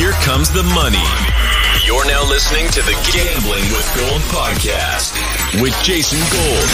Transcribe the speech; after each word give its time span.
Here 0.00 0.12
comes 0.12 0.50
the 0.50 0.62
money. 0.62 0.96
You're 1.84 2.06
now 2.06 2.26
listening 2.26 2.68
to 2.68 2.80
the 2.80 2.92
Gambling 3.12 3.64
with 3.64 3.94
Gold 3.94 4.22
podcast 4.32 5.12
with 5.60 5.76
Jason 5.82 6.18
Gold. 6.32 6.70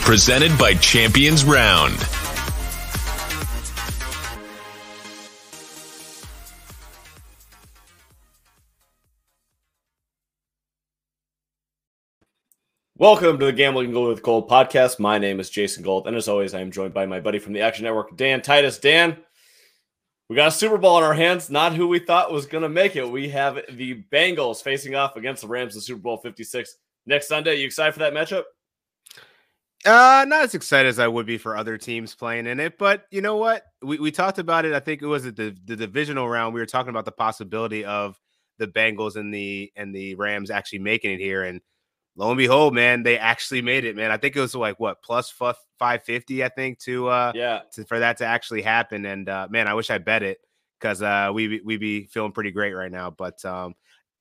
Presented 0.00 0.56
by 0.56 0.74
Champions 0.74 1.44
Round. 1.44 1.96
Welcome 12.96 13.40
to 13.40 13.46
the 13.46 13.52
Gambling 13.52 13.90
Gold 13.90 14.10
with 14.10 14.22
Gold 14.22 14.48
podcast. 14.48 15.00
My 15.00 15.18
name 15.18 15.40
is 15.40 15.50
Jason 15.50 15.82
Gold, 15.82 16.06
and 16.06 16.14
as 16.14 16.28
always, 16.28 16.54
I 16.54 16.60
am 16.60 16.70
joined 16.70 16.94
by 16.94 17.06
my 17.06 17.18
buddy 17.18 17.40
from 17.40 17.54
the 17.54 17.62
Action 17.62 17.86
Network, 17.86 18.16
Dan 18.16 18.40
Titus. 18.40 18.78
Dan, 18.78 19.16
we 20.28 20.36
got 20.36 20.48
a 20.48 20.52
Super 20.52 20.78
Bowl 20.78 20.98
in 20.98 21.04
our 21.04 21.14
hands, 21.14 21.50
not 21.50 21.74
who 21.74 21.88
we 21.88 21.98
thought 21.98 22.32
was 22.32 22.46
going 22.46 22.62
to 22.62 22.68
make 22.68 22.96
it. 22.96 23.10
We 23.10 23.28
have 23.30 23.60
the 23.70 24.02
Bengals 24.12 24.62
facing 24.62 24.94
off 24.94 25.16
against 25.16 25.42
the 25.42 25.48
Rams 25.48 25.74
in 25.74 25.80
Super 25.80 26.00
Bowl 26.00 26.16
56 26.18 26.76
next 27.06 27.28
Sunday. 27.28 27.56
You 27.56 27.66
excited 27.66 27.92
for 27.92 28.00
that 28.00 28.14
matchup? 28.14 28.44
Uh, 29.84 30.24
not 30.28 30.44
as 30.44 30.54
excited 30.54 30.88
as 30.88 31.00
I 31.00 31.08
would 31.08 31.26
be 31.26 31.38
for 31.38 31.56
other 31.56 31.76
teams 31.76 32.14
playing 32.14 32.46
in 32.46 32.60
it, 32.60 32.78
but 32.78 33.06
you 33.10 33.20
know 33.20 33.36
what? 33.36 33.64
We 33.82 33.98
we 33.98 34.12
talked 34.12 34.38
about 34.38 34.64
it. 34.64 34.74
I 34.74 34.80
think 34.80 35.02
it 35.02 35.06
was 35.06 35.24
the 35.24 35.56
the 35.64 35.76
divisional 35.76 36.28
round. 36.28 36.54
We 36.54 36.60
were 36.60 36.66
talking 36.66 36.90
about 36.90 37.04
the 37.04 37.10
possibility 37.10 37.84
of 37.84 38.16
the 38.58 38.68
Bengals 38.68 39.16
and 39.16 39.34
the 39.34 39.72
and 39.74 39.92
the 39.92 40.14
Rams 40.14 40.52
actually 40.52 40.78
making 40.78 41.10
it 41.10 41.18
here, 41.18 41.42
and 41.42 41.60
lo 42.16 42.30
and 42.30 42.38
behold, 42.38 42.74
man, 42.74 43.02
they 43.02 43.18
actually 43.18 43.62
made 43.62 43.84
it, 43.84 43.96
man. 43.96 44.10
I 44.10 44.16
think 44.16 44.36
it 44.36 44.40
was 44.40 44.54
like 44.54 44.78
what 44.78 45.02
plus 45.02 45.30
550, 45.30 46.44
I 46.44 46.48
think, 46.48 46.78
to 46.80 47.08
uh 47.08 47.32
yeah, 47.34 47.60
to, 47.72 47.84
for 47.84 47.98
that 47.98 48.18
to 48.18 48.24
actually 48.24 48.62
happen. 48.62 49.06
And 49.06 49.28
uh 49.28 49.48
man, 49.50 49.68
I 49.68 49.74
wish 49.74 49.90
I 49.90 49.98
bet 49.98 50.22
it 50.22 50.38
because 50.80 51.02
uh 51.02 51.30
we 51.32 51.60
we 51.64 51.76
be 51.76 52.04
feeling 52.04 52.32
pretty 52.32 52.50
great 52.50 52.74
right 52.74 52.92
now. 52.92 53.10
But 53.10 53.44
um 53.44 53.74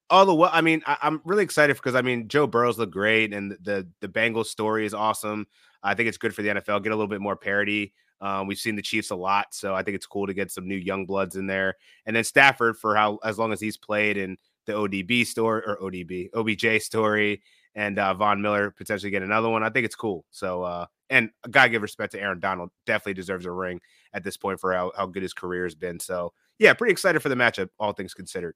all 0.09 0.25
the 0.25 0.33
well, 0.33 0.51
I 0.53 0.61
mean, 0.61 0.81
I, 0.85 0.97
am 1.03 1.21
really 1.23 1.43
excited 1.43 1.75
because 1.75 1.95
I 1.95 2.01
mean 2.01 2.27
Joe 2.27 2.47
Burrows 2.47 2.77
look 2.77 2.91
great 2.91 3.33
and 3.33 3.57
the 3.61 3.87
the 3.99 4.07
Bengals 4.07 4.47
story 4.47 4.85
is 4.85 4.93
awesome. 4.93 5.47
I 5.83 5.95
think 5.95 6.09
it's 6.09 6.17
good 6.17 6.35
for 6.35 6.43
the 6.43 6.49
NFL, 6.49 6.83
get 6.83 6.91
a 6.91 6.95
little 6.95 7.07
bit 7.07 7.21
more 7.21 7.35
parity. 7.35 7.93
Um, 8.19 8.45
we've 8.45 8.59
seen 8.59 8.75
the 8.75 8.83
Chiefs 8.83 9.09
a 9.09 9.15
lot, 9.15 9.47
so 9.49 9.73
I 9.73 9.81
think 9.81 9.95
it's 9.95 10.05
cool 10.05 10.27
to 10.27 10.33
get 10.35 10.51
some 10.51 10.67
new 10.67 10.75
young 10.75 11.07
bloods 11.07 11.37
in 11.37 11.47
there. 11.47 11.77
And 12.05 12.15
then 12.15 12.23
Stafford 12.23 12.77
for 12.77 12.95
how 12.95 13.17
as 13.23 13.39
long 13.39 13.51
as 13.51 13.59
he's 13.59 13.77
played 13.77 14.15
and 14.17 14.37
the 14.67 14.73
ODB 14.73 15.25
story 15.25 15.63
or 15.65 15.77
ODB 15.77 16.29
OBJ 16.35 16.83
story 16.83 17.41
and 17.75 17.99
uh, 17.99 18.13
Von 18.13 18.41
Miller 18.41 18.71
potentially 18.71 19.11
get 19.11 19.23
another 19.23 19.49
one. 19.49 19.63
I 19.63 19.69
think 19.69 19.85
it's 19.85 19.95
cool. 19.95 20.25
So, 20.31 20.63
uh, 20.63 20.85
and 21.09 21.29
gotta 21.49 21.69
give 21.69 21.81
respect 21.81 22.13
to 22.13 22.21
Aaron 22.21 22.39
Donald. 22.39 22.69
Definitely 22.85 23.15
deserves 23.15 23.45
a 23.45 23.51
ring 23.51 23.79
at 24.13 24.23
this 24.23 24.37
point 24.37 24.59
for 24.59 24.73
how, 24.73 24.91
how 24.95 25.05
good 25.05 25.23
his 25.23 25.33
career 25.33 25.63
has 25.63 25.75
been. 25.75 25.99
So, 25.99 26.33
yeah, 26.59 26.73
pretty 26.73 26.91
excited 26.91 27.21
for 27.21 27.29
the 27.29 27.35
matchup, 27.35 27.69
all 27.79 27.93
things 27.93 28.13
considered. 28.13 28.55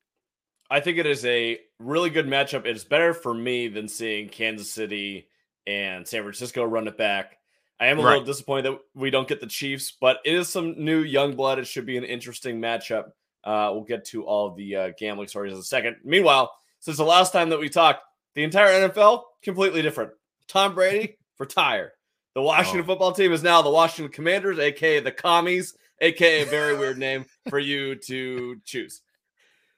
I 0.69 0.79
think 0.79 0.97
it 0.97 1.05
is 1.05 1.23
a 1.25 1.59
really 1.79 2.09
good 2.09 2.27
matchup. 2.27 2.65
It's 2.65 2.83
better 2.83 3.13
for 3.13 3.33
me 3.33 3.67
than 3.67 3.87
seeing 3.87 4.29
Kansas 4.29 4.71
City 4.71 5.27
and 5.67 6.07
San 6.07 6.23
Francisco 6.23 6.63
run 6.63 6.87
it 6.87 6.97
back. 6.97 7.37
I 7.79 7.87
am 7.87 7.99
a 7.99 8.03
right. 8.03 8.11
little 8.13 8.25
disappointed 8.25 8.71
that 8.71 8.79
we 8.93 9.09
don't 9.09 9.27
get 9.27 9.41
the 9.41 9.47
Chiefs, 9.47 9.91
but 9.99 10.19
it 10.23 10.33
is 10.33 10.47
some 10.47 10.83
new 10.83 10.99
young 10.99 11.35
blood. 11.35 11.59
It 11.59 11.67
should 11.67 11.85
be 11.85 11.97
an 11.97 12.03
interesting 12.03 12.59
matchup. 12.61 13.11
Uh, 13.43 13.69
we'll 13.73 13.83
get 13.83 14.05
to 14.05 14.23
all 14.23 14.55
the 14.55 14.75
uh, 14.75 14.89
gambling 14.97 15.27
stories 15.27 15.53
in 15.53 15.59
a 15.59 15.63
second. 15.63 15.97
Meanwhile, 16.03 16.51
since 16.79 16.97
the 16.97 17.03
last 17.03 17.31
time 17.31 17.49
that 17.49 17.59
we 17.59 17.69
talked, 17.69 18.01
the 18.35 18.43
entire 18.43 18.87
NFL, 18.87 19.23
completely 19.41 19.81
different. 19.81 20.11
Tom 20.47 20.75
Brady, 20.75 21.17
retire. 21.39 21.93
The 22.35 22.41
Washington 22.41 22.81
oh. 22.81 22.87
football 22.87 23.11
team 23.13 23.31
is 23.31 23.43
now 23.43 23.61
the 23.61 23.69
Washington 23.69 24.11
Commanders, 24.11 24.59
aka 24.59 24.99
the 24.99 25.11
Commies, 25.11 25.75
aka 26.01 26.41
a 26.41 26.45
very 26.45 26.77
weird 26.77 26.97
name 26.97 27.25
for 27.49 27.59
you 27.59 27.95
to 27.95 28.57
choose. 28.65 29.01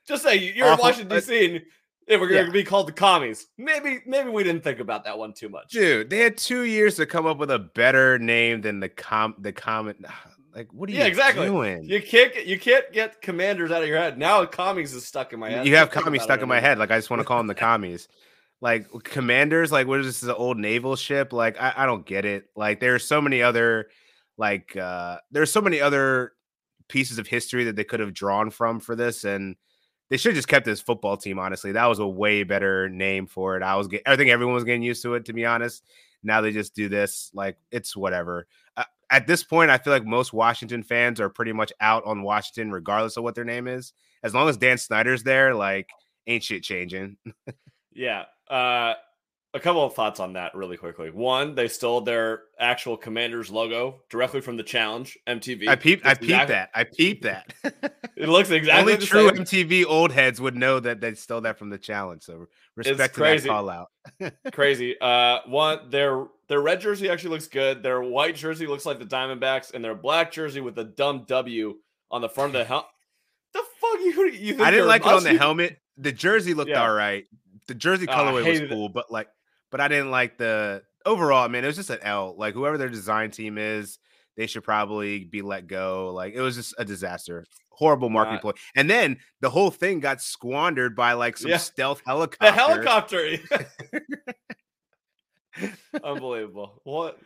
Just 0.08 0.24
say 0.24 0.36
you're 0.36 0.72
in 0.72 0.80
Washington 0.80 1.12
uh, 1.12 1.20
D.C. 1.20 1.46
and 1.46 1.62
if 2.08 2.22
we're 2.22 2.30
going 2.30 2.46
to 2.46 2.52
be 2.52 2.64
called 2.64 2.88
the 2.88 2.94
Commies. 2.94 3.48
Maybe, 3.58 4.00
maybe 4.08 4.30
we 4.30 4.44
didn't 4.44 4.64
think 4.64 4.80
about 4.80 5.04
that 5.04 5.18
one 5.18 5.34
too 5.34 5.50
much, 5.50 5.72
dude. 5.72 6.10
They 6.10 6.20
had 6.20 6.38
two 6.38 6.62
years 6.62 6.96
to 6.96 7.06
come 7.06 7.26
up 7.26 7.38
with 7.38 7.52
a 7.52 7.60
better 7.60 8.18
name 8.18 8.62
than 8.62 8.80
the 8.80 8.90
com 8.90 9.36
the 9.40 9.52
comment. 9.52 10.06
Like, 10.56 10.74
what 10.74 10.90
are 10.90 10.92
yeah, 10.92 11.04
you 11.04 11.10
exactly. 11.10 11.46
doing? 11.46 11.84
You 11.84 12.02
can't 12.02 12.34
get, 12.34 12.48
you 12.48 12.60
can't 12.60 12.92
get 12.92 13.22
commanders 13.22 13.70
out 13.70 13.84
of 13.84 13.88
your 13.88 14.00
head. 14.00 14.18
Now 14.18 14.44
commies 14.48 14.92
is 14.92 15.06
stuck 15.06 15.32
in 15.32 15.40
my 15.40 15.52
head. 15.52 15.68
You 15.68 15.76
have 15.76 15.92
commies 15.92 16.24
stuck 16.24 16.42
in 16.42 16.50
my 16.50 16.60
head. 16.60 16.80
Like 16.80 16.90
I 16.90 16.98
just 16.98 17.12
want 17.12 17.20
to 17.20 17.26
call 17.26 17.38
them 17.38 17.46
the 17.46 17.54
commies 17.70 18.08
like 18.62 18.88
commanders 19.04 19.72
like 19.72 19.88
what 19.88 20.00
is 20.00 20.08
this 20.08 20.24
an 20.24 20.36
old 20.36 20.58
naval 20.58 20.96
ship? 20.96 21.32
Like 21.32 21.60
I, 21.62 21.74
I 21.78 21.86
don't 21.86 22.06
get 22.06 22.26
it. 22.26 22.46
Like 22.56 22.80
there's 22.80 23.06
so 23.06 23.22
many 23.22 23.42
other 23.42 23.90
like 24.38 24.76
uh 24.76 25.18
there's 25.32 25.52
so 25.52 25.62
many 25.62 25.80
other 25.80 26.34
pieces 26.90 27.20
of 27.20 27.28
history 27.28 27.66
that 27.66 27.76
they 27.76 27.84
could 27.84 28.00
have 28.00 28.14
drawn 28.14 28.50
from 28.50 28.80
for 28.80 28.96
this 28.96 29.26
and 29.26 29.56
they 30.10 30.16
should 30.16 30.32
have 30.32 30.38
just 30.38 30.48
kept 30.48 30.66
this 30.66 30.82
football 30.82 31.18
team 31.18 31.38
honestly. 31.38 31.72
That 31.72 31.86
was 31.86 32.00
a 32.00 32.08
way 32.08 32.44
better 32.44 32.90
name 32.90 33.28
for 33.28 33.58
it. 33.58 33.64
I 33.64 33.76
was 33.76 33.88
get, 33.88 34.04
i 34.08 34.16
think 34.16 34.32
everyone 34.32 34.56
was 34.56 34.64
getting 34.64 34.82
used 34.82 35.04
to 35.04 35.14
it 35.16 35.26
to 35.26 35.34
be 35.34 35.46
honest. 35.46 35.84
Now 36.24 36.42
they 36.42 36.52
just 36.52 36.74
do 36.74 36.90
this 36.90 37.30
like 37.34 37.58
it's 37.72 37.96
whatever. 37.96 38.48
Uh, 38.76 38.84
at 39.10 39.28
this 39.28 39.44
point 39.44 39.72
i 39.72 39.78
feel 39.78 39.94
like 39.94 40.06
most 40.06 40.34
washington 40.34 40.84
fans 40.84 41.22
are 41.22 41.30
pretty 41.30 41.54
much 41.54 41.72
out 41.80 42.04
on 42.06 42.24
washington 42.24 42.72
regardless 42.72 43.18
of 43.18 43.24
what 43.24 43.36
their 43.36 43.46
name 43.46 43.68
is. 43.68 43.94
As 44.24 44.34
long 44.34 44.50
as 44.50 44.58
dan 44.58 44.80
snyder's 44.80 45.22
there 45.22 45.54
like 45.54 45.90
ain't 46.26 46.44
shit 46.44 46.64
changing. 46.64 47.18
Yeah 47.94 48.26
uh, 48.50 48.94
a 49.54 49.60
couple 49.60 49.84
of 49.84 49.94
thoughts 49.94 50.20
on 50.20 50.34
that 50.34 50.54
really 50.56 50.78
quickly. 50.78 51.10
One, 51.10 51.56
they 51.56 51.68
stole 51.68 52.02
their 52.02 52.44
actual 52.60 52.98
Commanders 52.98 53.50
logo 53.50 54.02
directly 54.10 54.42
from 54.42 54.58
the 54.58 54.64
Challenge 54.64 55.18
MTV. 55.28 55.68
I 55.68 55.76
peeped. 55.76 56.06
I 56.06 56.14
peeped 56.14 56.24
exactly, 56.24 56.54
that. 56.54 56.70
I 56.76 56.84
peeped 56.84 57.24
that. 57.24 57.54
it 58.16 58.30
looks 58.30 58.50
exactly 58.52 58.94
only 58.94 59.06
true 59.06 59.30
same. 59.30 59.46
MTV 59.46 59.86
old 59.86 60.12
heads 60.12 60.42
would 60.42 60.56
know 60.56 60.80
that 60.80 61.02
they 61.02 61.14
stole 61.16 61.42
that 61.42 61.58
from 61.58 61.70
the 61.70 61.78
Challenge. 61.78 62.24
So 62.24 62.48
respect 62.76 63.16
to 63.16 63.22
that 63.22 63.46
call 63.46 63.70
out. 63.70 63.92
crazy. 64.54 64.96
Uh, 65.00 65.40
one 65.48 65.90
their 65.90 66.26
their 66.48 66.62
red 66.62 66.82
jersey 66.82 67.10
actually 67.10 67.32
looks 67.32 67.48
good. 67.48 67.84
Their 67.84 68.02
white 68.02 68.36
jersey 68.36 68.68
looks 68.68 68.86
like 68.86 69.00
the 69.00 69.06
Diamondbacks, 69.06 69.74
and 69.74 69.84
their 69.84 69.96
black 69.96 70.32
jersey 70.32 70.62
with 70.62 70.76
the 70.76 70.84
dumb 70.84 71.26
W 71.28 71.76
on 72.12 72.22
the 72.22 72.30
front 72.30 72.50
of 72.50 72.60
the 72.60 72.66
helmet. 72.66 72.88
The 73.54 73.64
fuck 73.80 74.00
you? 74.02 74.30
you 74.30 74.64
I 74.64 74.72
didn't 74.72 74.88
like 74.88 75.02
it 75.02 75.08
on 75.08 75.24
the 75.24 75.38
helmet. 75.38 75.80
The 75.98 76.12
jersey 76.12 76.54
looked 76.54 76.70
yeah. 76.70 76.84
all 76.84 76.94
right 76.94 77.26
the 77.68 77.76
jersey 77.76 78.08
colorway 78.08 78.46
uh, 78.46 78.50
was 78.50 78.70
cool, 78.70 78.86
it. 78.88 78.94
but 78.94 79.12
like, 79.12 79.28
but 79.72 79.82
I 79.82 79.88
didn't 79.88 80.12
like 80.12 80.38
the 80.38 80.84
overall. 81.06 81.44
I 81.44 81.48
mean, 81.48 81.64
it 81.64 81.68
was 81.68 81.76
just 81.76 81.90
an 81.90 82.00
L. 82.02 82.36
Like 82.38 82.54
whoever 82.54 82.78
their 82.78 82.90
design 82.90 83.32
team 83.32 83.58
is, 83.58 84.00
they 84.36 84.48
should 84.48 84.64
probably 84.64 85.26
be 85.26 85.42
let 85.42 85.68
go. 85.68 86.12
Like 86.14 86.34
it 86.34 86.42
was 86.42 86.56
just 86.56 86.76
a 86.78 86.86
disaster. 86.86 87.46
Horrible 87.70 88.10
marketing 88.10 88.40
ploy. 88.40 88.52
And 88.76 88.90
then 88.90 89.18
the 89.42 89.50
whole 89.50 89.72
thing 89.72 90.00
got 90.00 90.22
squandered 90.22 90.96
by 90.96 91.14
like 91.14 91.38
some 91.38 91.52
yeah. 91.52 91.58
stealth 91.58 92.02
helicopter. 92.06 92.46
The 92.46 92.52
helicopter. 92.52 93.38
Unbelievable. 96.04 96.82
What 96.84 97.20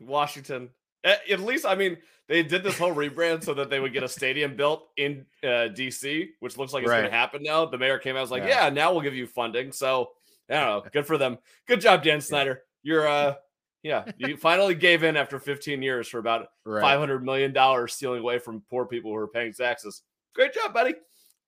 Washington 0.00 0.70
at, 1.04 1.40
least, 1.40 1.66
I 1.66 1.74
mean, 1.74 1.96
they 2.28 2.42
did 2.42 2.62
this 2.62 2.78
whole 2.78 2.94
rebrand 2.94 3.44
so 3.44 3.54
that 3.54 3.70
they 3.70 3.80
would 3.80 3.92
get 3.92 4.02
a 4.02 4.08
stadium 4.08 4.56
built 4.56 4.88
in 4.96 5.26
uh, 5.42 5.68
DC, 5.74 6.28
which 6.40 6.56
looks 6.56 6.72
like 6.72 6.82
it's 6.82 6.90
right. 6.90 7.00
going 7.00 7.10
to 7.10 7.16
happen 7.16 7.42
now. 7.42 7.66
The 7.66 7.78
mayor 7.78 7.98
came 7.98 8.16
out 8.16 8.20
was 8.20 8.30
like, 8.30 8.44
yeah. 8.44 8.64
yeah. 8.64 8.70
now 8.70 8.92
we'll 8.92 9.02
give 9.02 9.14
you 9.14 9.26
funding." 9.26 9.72
So 9.72 10.10
I 10.48 10.54
don't 10.54 10.84
know. 10.84 10.90
Good 10.90 11.06
for 11.06 11.18
them. 11.18 11.38
Good 11.66 11.80
job, 11.80 12.02
Dan 12.02 12.20
Snyder. 12.22 12.62
You're 12.82 13.06
uh, 13.06 13.34
yeah, 13.82 14.04
you 14.16 14.36
finally 14.36 14.74
gave 14.74 15.02
in 15.02 15.16
after 15.16 15.38
15 15.38 15.82
years 15.82 16.08
for 16.08 16.18
about 16.18 16.48
right. 16.64 16.80
500 16.80 17.24
million 17.24 17.52
dollars 17.52 17.94
stealing 17.94 18.20
away 18.20 18.38
from 18.38 18.62
poor 18.70 18.86
people 18.86 19.10
who 19.10 19.16
are 19.16 19.28
paying 19.28 19.52
taxes. 19.52 20.02
Great 20.34 20.54
job, 20.54 20.72
buddy. 20.72 20.94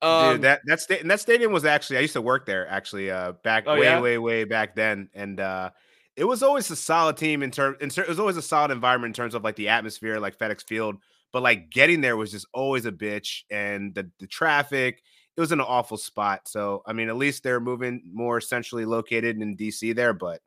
Um, 0.02 0.34
Dude, 0.34 0.42
that 0.42 0.60
that, 0.66 0.80
sta- 0.80 1.02
that 1.04 1.20
stadium 1.20 1.52
was 1.52 1.64
actually 1.64 1.98
I 1.98 2.00
used 2.00 2.12
to 2.14 2.20
work 2.20 2.44
there 2.44 2.68
actually 2.68 3.10
uh 3.10 3.32
back 3.44 3.64
oh, 3.66 3.78
way 3.78 3.84
yeah? 3.84 4.00
way 4.00 4.18
way 4.18 4.44
back 4.44 4.74
then 4.74 5.08
and 5.14 5.38
uh 5.40 5.70
it 6.16 6.24
was 6.24 6.42
always 6.42 6.70
a 6.70 6.76
solid 6.76 7.16
team 7.16 7.42
in 7.42 7.50
terms. 7.50 7.76
It 7.80 8.08
was 8.08 8.20
always 8.20 8.36
a 8.36 8.42
solid 8.42 8.70
environment 8.70 9.10
in 9.10 9.22
terms 9.22 9.34
of 9.34 9.42
like 9.42 9.56
the 9.56 9.68
atmosphere, 9.68 10.20
like 10.20 10.38
FedEx 10.38 10.64
Field. 10.64 10.96
But 11.32 11.42
like 11.42 11.70
getting 11.70 12.00
there 12.00 12.16
was 12.16 12.30
just 12.30 12.46
always 12.52 12.86
a 12.86 12.92
bitch, 12.92 13.42
and 13.50 13.94
the 13.94 14.10
the 14.20 14.26
traffic. 14.26 15.02
It 15.36 15.40
was 15.40 15.50
in 15.50 15.58
an 15.58 15.66
awful 15.68 15.96
spot. 15.96 16.42
So 16.46 16.82
I 16.86 16.92
mean, 16.92 17.08
at 17.08 17.16
least 17.16 17.42
they're 17.42 17.58
moving 17.58 18.02
more 18.12 18.40
centrally 18.40 18.84
located 18.84 19.40
in 19.40 19.56
DC 19.56 19.94
there. 19.96 20.12
But 20.12 20.40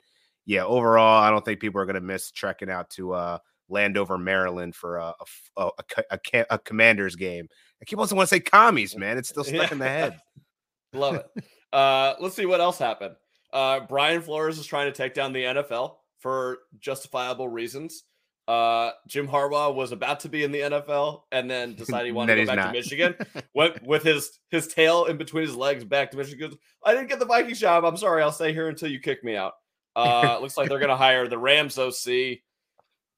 yeah, 0.45 0.63
overall, 0.63 1.21
I 1.21 1.29
don't 1.29 1.43
think 1.43 1.59
people 1.59 1.81
are 1.81 1.85
going 1.85 1.95
to 1.95 2.01
miss 2.01 2.31
trekking 2.31 2.69
out 2.69 2.89
to 2.91 3.11
uh, 3.11 3.37
Landover, 3.67 4.17
Maryland 4.17 4.75
for 4.75 4.97
a 4.97 5.13
a, 5.57 5.69
a, 5.79 6.19
a, 6.33 6.45
a 6.51 6.59
Commanders 6.59 7.17
game. 7.17 7.49
I 7.81 7.85
keep 7.85 7.99
also 7.99 8.15
want 8.15 8.29
to 8.29 8.35
say 8.35 8.39
commies, 8.39 8.95
man. 8.95 9.17
It's 9.17 9.27
still 9.27 9.43
stuck 9.43 9.69
yeah. 9.69 9.71
in 9.73 9.79
the 9.79 9.89
head. 9.89 10.19
Love 10.93 11.15
it. 11.15 11.27
Uh, 11.73 12.15
let's 12.21 12.35
see 12.35 12.45
what 12.45 12.61
else 12.61 12.79
happened. 12.79 13.15
Uh, 13.53 13.81
Brian 13.81 14.21
Flores 14.21 14.57
is 14.57 14.65
trying 14.65 14.87
to 14.87 14.91
take 14.91 15.13
down 15.13 15.33
the 15.33 15.43
NFL 15.43 15.95
for 16.19 16.59
justifiable 16.79 17.47
reasons. 17.47 18.03
Uh, 18.47 18.91
Jim 19.07 19.27
Harbaugh 19.27 19.75
was 19.75 19.91
about 19.91 20.21
to 20.21 20.29
be 20.29 20.43
in 20.43 20.51
the 20.51 20.61
NFL 20.61 21.23
and 21.31 21.49
then 21.49 21.75
decided 21.75 22.05
he 22.05 22.11
wanted 22.13 22.35
to 22.35 22.41
go 22.43 22.47
back 22.47 22.55
not. 22.57 22.65
to 22.67 22.71
Michigan. 22.73 23.15
Went 23.53 23.83
with 23.83 24.03
his 24.03 24.39
his 24.49 24.67
tail 24.67 25.05
in 25.05 25.17
between 25.17 25.43
his 25.43 25.55
legs 25.55 25.83
back 25.83 26.11
to 26.11 26.17
Michigan. 26.17 26.57
I 26.83 26.93
didn't 26.93 27.09
get 27.09 27.19
the 27.19 27.25
Vikings 27.25 27.59
job. 27.59 27.83
I'm 27.83 27.97
sorry. 27.97 28.23
I'll 28.23 28.31
stay 28.31 28.53
here 28.53 28.69
until 28.69 28.89
you 28.89 28.99
kick 28.99 29.23
me 29.23 29.35
out. 29.35 29.53
Uh, 29.95 30.37
looks 30.39 30.57
like 30.57 30.69
they're 30.69 30.79
going 30.79 30.89
to 30.89 30.95
hire 30.95 31.27
the 31.27 31.37
Rams 31.37 31.77
OC. 31.77 32.39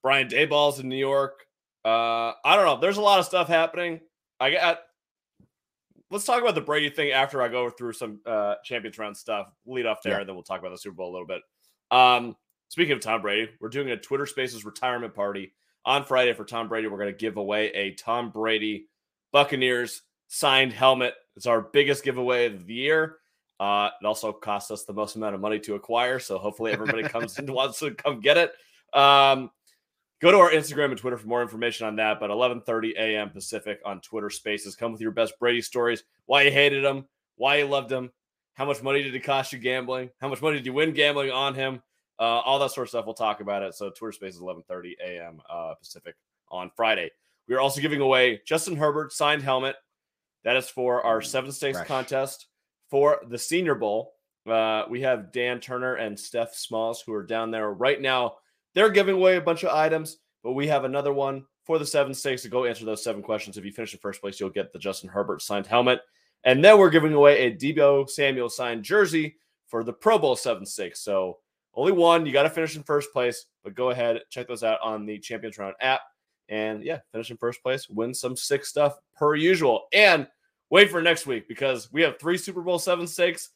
Brian 0.02 0.30
Daboll's 0.30 0.80
in 0.80 0.90
New 0.90 0.96
York. 0.96 1.44
Uh, 1.86 2.34
I 2.44 2.56
don't 2.56 2.66
know. 2.66 2.80
There's 2.80 2.98
a 2.98 3.02
lot 3.02 3.20
of 3.20 3.26
stuff 3.26 3.48
happening. 3.48 4.00
I 4.40 4.52
got 4.52 4.80
let's 6.12 6.26
talk 6.26 6.42
about 6.42 6.56
the 6.56 6.62
Brady 6.62 6.90
thing 6.90 7.12
after 7.12 7.42
I 7.42 7.48
go 7.48 7.70
through 7.70 7.94
some 7.94 8.20
uh, 8.26 8.56
Champions 8.64 8.98
Round 8.98 9.16
stuff. 9.16 9.48
Lead 9.66 9.86
off 9.86 10.02
there, 10.04 10.14
yeah. 10.14 10.20
and 10.20 10.30
then 10.30 10.36
we'll 10.36 10.44
talk 10.44 10.60
about 10.60 10.72
the 10.72 10.78
Super 10.78 10.96
Bowl 10.96 11.12
a 11.12 11.14
little 11.14 11.28
bit. 11.28 11.42
Um, 11.92 12.36
speaking 12.70 12.94
of 12.94 13.00
Tom 13.00 13.22
Brady, 13.22 13.52
we're 13.60 13.70
doing 13.70 13.92
a 13.92 13.98
Twitter 13.98 14.26
Spaces 14.26 14.66
retirement 14.66 15.14
party 15.14 15.54
on 15.86 16.04
Friday 16.04 16.34
for 16.34 16.46
Tom 16.46 16.68
Brady. 16.68 16.88
We're 16.88 16.98
going 16.98 17.14
to 17.14 17.18
give 17.18 17.38
away 17.38 17.68
a 17.74 17.94
Tom 17.94 18.32
Brady 18.32 18.88
Buccaneers 19.32 20.02
signed 20.28 20.74
helmet. 20.74 21.14
It's 21.36 21.46
our 21.46 21.62
biggest 21.62 22.04
giveaway 22.04 22.48
of 22.48 22.66
the 22.66 22.74
year. 22.74 23.18
Uh, 23.60 23.90
it 24.02 24.06
also 24.06 24.32
costs 24.32 24.72
us 24.72 24.86
the 24.86 24.94
most 24.94 25.16
amount 25.16 25.36
of 25.36 25.42
money 25.42 25.60
to 25.60 25.76
acquire, 25.76 26.20
so 26.20 26.38
hopefully 26.38 26.72
everybody 26.72 27.04
comes 27.04 27.38
and 27.38 27.50
wants 27.50 27.80
to 27.80 27.92
come 27.92 28.22
get 28.22 28.38
it. 28.38 28.52
Um, 28.98 29.52
go 30.22 30.32
to 30.32 30.38
our 30.38 30.52
Instagram 30.52 30.92
and 30.92 30.98
Twitter 30.98 31.18
for 31.18 31.28
more 31.28 31.42
information 31.42 31.88
on 31.88 31.96
that. 31.98 32.20
But 32.20 32.30
11:30 32.30 32.94
a.m. 32.98 33.30
Pacific 33.30 33.80
on 33.86 34.02
Twitter 34.02 34.30
Spaces. 34.30 34.76
Come 34.76 34.92
with 34.92 35.02
your 35.02 35.12
best 35.12 35.40
Brady 35.40 35.62
stories. 35.62 36.04
Why 36.26 36.44
you 36.44 36.52
hated 36.52 36.84
him, 36.84 37.06
why 37.36 37.58
you 37.58 37.66
loved 37.66 37.92
him, 37.92 38.12
how 38.54 38.66
much 38.66 38.84
money 38.84 39.02
did 39.02 39.16
it 39.16 39.24
cost 39.24 39.54
you 39.54 39.60
gambling, 39.60 40.10
how 40.20 40.28
much 40.28 40.42
money 40.42 40.58
did 40.58 40.66
you 40.66 40.74
win 40.74 40.94
gambling 40.94 41.32
on 41.32 41.56
him, 41.56 41.82
uh, 42.20 42.24
all 42.24 42.60
that 42.60 42.72
sort 42.72 42.86
of 42.86 42.90
stuff. 42.90 43.06
We'll 43.06 43.16
talk 43.16 43.40
about 43.40 43.64
it. 43.64 43.74
So 43.74 43.90
Twitter 43.90 44.12
Spaces 44.12 44.42
11:30 44.42 44.94
a.m. 45.04 45.42
Uh, 45.50 45.74
Pacific 45.76 46.16
on 46.52 46.72
Friday. 46.76 47.12
We 47.48 47.56
are 47.56 47.60
also 47.62 47.82
giving 47.82 48.02
away 48.02 48.42
Justin 48.46 48.76
Herbert 48.76 49.14
signed 49.14 49.42
helmet. 49.42 49.76
That 50.44 50.56
is 50.56 50.70
for 50.70 51.02
our 51.04 51.22
seven 51.22 51.52
stakes 51.52 51.78
Fresh. 51.78 51.88
contest 51.88 52.48
for 52.90 53.22
the 53.28 53.38
Senior 53.38 53.76
Bowl. 53.76 54.14
Uh, 54.48 54.84
we 54.90 55.02
have 55.02 55.32
Dan 55.32 55.60
Turner 55.60 55.96
and 55.96 56.20
Steph 56.20 56.56
Smalls 56.56 57.02
who 57.02 57.14
are 57.14 57.26
down 57.26 57.52
there 57.52 57.72
right 57.72 58.00
now. 58.00 58.36
They're 58.80 58.90
giving 58.90 59.16
away 59.16 59.36
a 59.36 59.42
bunch 59.42 59.64
of 59.64 59.72
items, 59.76 60.20
but 60.42 60.54
we 60.54 60.66
have 60.70 60.86
another 60.86 61.12
one 61.12 61.44
for 61.66 61.80
the 61.80 61.86
seven 61.86 62.14
stakes 62.14 62.44
to 62.44 62.48
go 62.48 62.64
answer 62.64 62.86
those 62.86 63.04
seven 63.04 63.22
questions. 63.22 63.58
If 63.58 63.66
you 63.66 63.74
finish 63.74 63.94
in 63.94 64.00
first 64.00 64.22
place, 64.22 64.40
you'll 64.40 64.52
get 64.52 64.72
the 64.72 64.80
Justin 64.80 65.10
Herbert 65.10 65.42
signed 65.42 65.68
helmet. 65.68 66.00
And 66.46 66.64
then 66.64 66.78
we're 66.78 66.90
giving 66.90 67.14
away 67.14 67.40
a 67.40 67.54
Deebo 67.54 68.10
Samuel 68.10 68.48
signed 68.48 68.86
jersey 68.86 69.36
for 69.68 69.84
the 69.84 69.92
Pro 69.92 70.18
Bowl 70.18 70.38
seven 70.38 70.66
stakes. 70.66 71.02
So 71.02 71.40
only 71.74 71.92
one. 71.92 72.26
You 72.26 72.32
got 72.32 72.44
to 72.44 72.50
finish 72.50 72.78
in 72.78 72.84
first 72.84 73.12
place, 73.12 73.48
but 73.66 73.76
go 73.76 73.90
ahead, 73.90 74.22
check 74.30 74.48
those 74.48 74.64
out 74.64 74.80
on 74.82 75.06
the 75.06 75.20
Champions 75.20 75.58
Round 75.58 75.76
app. 75.82 76.00
And 76.48 76.82
yeah, 76.82 77.00
finish 77.12 77.32
in 77.32 77.36
first 77.36 77.62
place, 77.62 77.90
win 77.90 78.14
some 78.14 78.38
sick 78.38 78.64
stuff 78.64 78.96
per 79.14 79.36
usual. 79.36 79.88
And 79.92 80.26
wait 80.70 80.90
for 80.90 81.02
next 81.02 81.28
week 81.28 81.50
because 81.50 81.92
we 81.92 82.02
have 82.04 82.18
three 82.18 82.38
Super 82.38 82.62
Bowl 82.62 82.80
seven 82.80 83.08
stakes, 83.08 83.50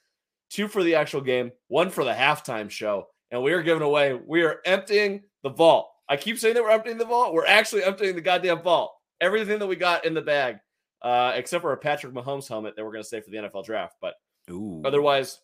two 0.49 0.67
for 0.67 0.83
the 0.83 0.95
actual 0.95 1.21
game, 1.21 1.53
one 1.69 1.89
for 1.89 2.03
the 2.03 2.11
halftime 2.11 2.69
show, 2.69 3.07
and 3.33 3.41
we 3.41 3.51
are 3.51 3.63
giving 3.63 3.81
away. 3.81 4.13
We 4.13 4.44
are 4.44 4.59
emptying 4.63 5.24
the 5.41 5.50
vault. 5.50 5.89
I 6.07 6.18
keep 6.18 6.38
saying 6.38 6.53
that 6.53 6.63
we're 6.63 6.69
emptying 6.69 7.00
the 7.00 7.06
vault. 7.06 7.33
We're 7.33 7.47
actually 7.47 7.83
emptying 7.83 8.15
the 8.15 8.21
goddamn 8.21 8.62
vault. 8.62 8.94
Everything 9.19 9.57
that 9.57 9.65
we 9.65 9.75
got 9.75 10.06
in 10.06 10.13
the 10.13 10.21
bag, 10.21 10.57
uh, 11.01 11.33
except 11.35 11.63
for 11.63 11.74
a 11.74 11.77
Patrick 11.77 12.13
Mahomes 12.13 12.47
helmet 12.47 12.75
that 12.75 12.85
we're 12.85 12.91
going 12.91 13.03
to 13.03 13.09
save 13.09 13.24
for 13.24 13.31
the 13.31 13.38
NFL 13.38 13.65
draft. 13.65 13.95
But 14.00 14.13
Ooh. 14.51 14.83
otherwise, 14.85 15.39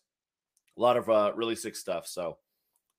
a 0.78 0.80
lot 0.80 0.96
of 0.96 1.10
uh, 1.10 1.32
really 1.34 1.56
sick 1.56 1.74
stuff. 1.74 2.06
So 2.06 2.38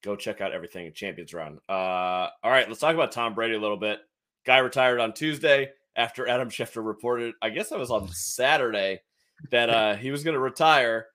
go 0.04 0.18
check 0.18 0.42
out 0.42 0.52
everything 0.52 0.88
in 0.88 0.94
Champions 0.94 1.34
Round. 1.34 1.60
Uh, 1.70 2.28
all 2.44 2.52
right, 2.52 2.68
let's 2.68 2.82
talk 2.82 2.94
about 2.94 3.14
Tom 3.14 3.34
Brady 3.34 3.56
a 3.56 3.62
little 3.62 3.78
bit. 3.78 4.00
Guy 4.46 4.58
retired 4.58 5.00
on 5.00 5.14
Tuesday 5.14 5.70
after 5.96 6.28
Adam 6.28 6.50
Schefter 6.52 6.86
reported, 6.86 7.34
I 7.42 7.50
guess 7.50 7.70
that 7.70 7.80
was 7.80 7.92
on 7.92 8.10
Saturday, 8.10 9.00
that 9.52 9.70
uh, 9.70 9.96
he 9.96 10.12
was 10.12 10.26
going 10.26 10.36
to 10.36 10.42
retire. 10.42 11.08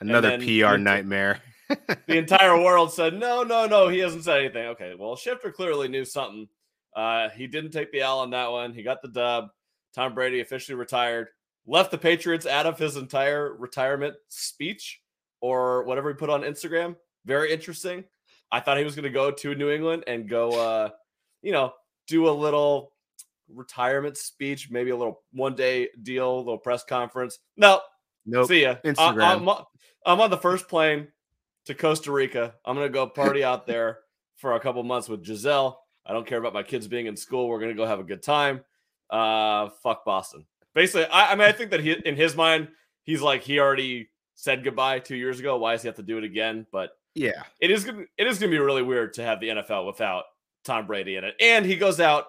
Another 0.00 0.36
PR 0.36 0.76
nightmare. 0.76 1.40
The 1.68 2.16
entire 2.18 2.62
world 2.62 2.92
said, 2.92 3.14
no, 3.14 3.42
no, 3.42 3.66
no, 3.66 3.88
he 3.88 3.98
hasn't 3.98 4.24
said 4.24 4.40
anything. 4.40 4.66
Okay, 4.68 4.94
well, 4.98 5.16
Schefter 5.16 5.52
clearly 5.52 5.88
knew 5.88 6.04
something. 6.04 6.48
Uh, 6.94 7.28
he 7.30 7.46
didn't 7.46 7.72
take 7.72 7.92
the 7.92 8.00
L 8.00 8.20
on 8.20 8.30
that 8.30 8.50
one. 8.50 8.72
He 8.72 8.82
got 8.82 9.02
the 9.02 9.08
dub. 9.08 9.48
Tom 9.94 10.14
Brady 10.14 10.40
officially 10.40 10.76
retired, 10.76 11.28
left 11.66 11.90
the 11.90 11.98
Patriots 11.98 12.46
out 12.46 12.66
of 12.66 12.78
his 12.78 12.96
entire 12.96 13.54
retirement 13.54 14.14
speech 14.28 15.00
or 15.40 15.84
whatever 15.84 16.10
he 16.10 16.14
put 16.14 16.30
on 16.30 16.42
Instagram. 16.42 16.96
Very 17.24 17.50
interesting. 17.50 18.04
I 18.52 18.60
thought 18.60 18.78
he 18.78 18.84
was 18.84 18.94
going 18.94 19.04
to 19.04 19.10
go 19.10 19.30
to 19.30 19.54
New 19.54 19.70
England 19.70 20.04
and 20.06 20.28
go, 20.28 20.50
uh, 20.50 20.90
you 21.42 21.52
know, 21.52 21.72
do 22.06 22.28
a 22.28 22.30
little 22.30 22.92
retirement 23.52 24.16
speech, 24.16 24.70
maybe 24.70 24.90
a 24.90 24.96
little 24.96 25.22
one 25.32 25.54
day 25.54 25.88
deal, 26.02 26.36
a 26.36 26.38
little 26.38 26.58
press 26.58 26.84
conference. 26.84 27.38
No, 27.56 27.80
nope. 28.24 28.48
See 28.48 28.62
ya. 28.62 28.76
Instagram. 28.84 29.22
I, 29.22 29.32
I'm, 29.34 29.48
I'm 30.04 30.20
on 30.20 30.30
the 30.30 30.38
first 30.38 30.68
plane 30.68 31.08
to 31.66 31.74
Costa 31.74 32.10
Rica. 32.10 32.54
I'm 32.64 32.74
gonna 32.74 32.88
go 32.88 33.06
party 33.06 33.44
out 33.44 33.66
there 33.66 34.00
for 34.36 34.54
a 34.54 34.60
couple 34.60 34.82
months 34.82 35.08
with 35.08 35.24
Gisele. 35.24 35.78
I 36.04 36.12
don't 36.12 36.26
care 36.26 36.38
about 36.38 36.54
my 36.54 36.62
kids 36.62 36.86
being 36.86 37.06
in 37.06 37.16
school. 37.16 37.48
We're 37.48 37.60
gonna 37.60 37.74
go 37.74 37.86
have 37.86 38.00
a 38.00 38.04
good 38.04 38.22
time. 38.22 38.62
Uh, 39.10 39.70
fuck 39.82 40.04
Boston. 40.04 40.46
Basically, 40.74 41.06
I, 41.06 41.32
I 41.32 41.34
mean, 41.34 41.48
I 41.48 41.52
think 41.52 41.70
that 41.70 41.80
he, 41.80 41.92
in 41.92 42.16
his 42.16 42.36
mind, 42.36 42.68
he's 43.02 43.22
like 43.22 43.42
he 43.42 43.58
already 43.58 44.08
said 44.34 44.62
goodbye 44.62 45.00
two 45.00 45.16
years 45.16 45.40
ago. 45.40 45.56
Why 45.56 45.72
does 45.72 45.82
he 45.82 45.88
have 45.88 45.96
to 45.96 46.02
do 46.02 46.18
it 46.18 46.24
again? 46.24 46.66
But 46.70 46.90
yeah, 47.14 47.42
it 47.60 47.70
is 47.70 47.84
gonna 47.84 48.04
it 48.16 48.26
is 48.26 48.38
gonna 48.38 48.52
be 48.52 48.58
really 48.58 48.82
weird 48.82 49.14
to 49.14 49.22
have 49.22 49.40
the 49.40 49.48
NFL 49.48 49.86
without 49.86 50.24
Tom 50.64 50.86
Brady 50.86 51.16
in 51.16 51.24
it. 51.24 51.34
And 51.40 51.66
he 51.66 51.76
goes 51.76 51.98
out, 51.98 52.26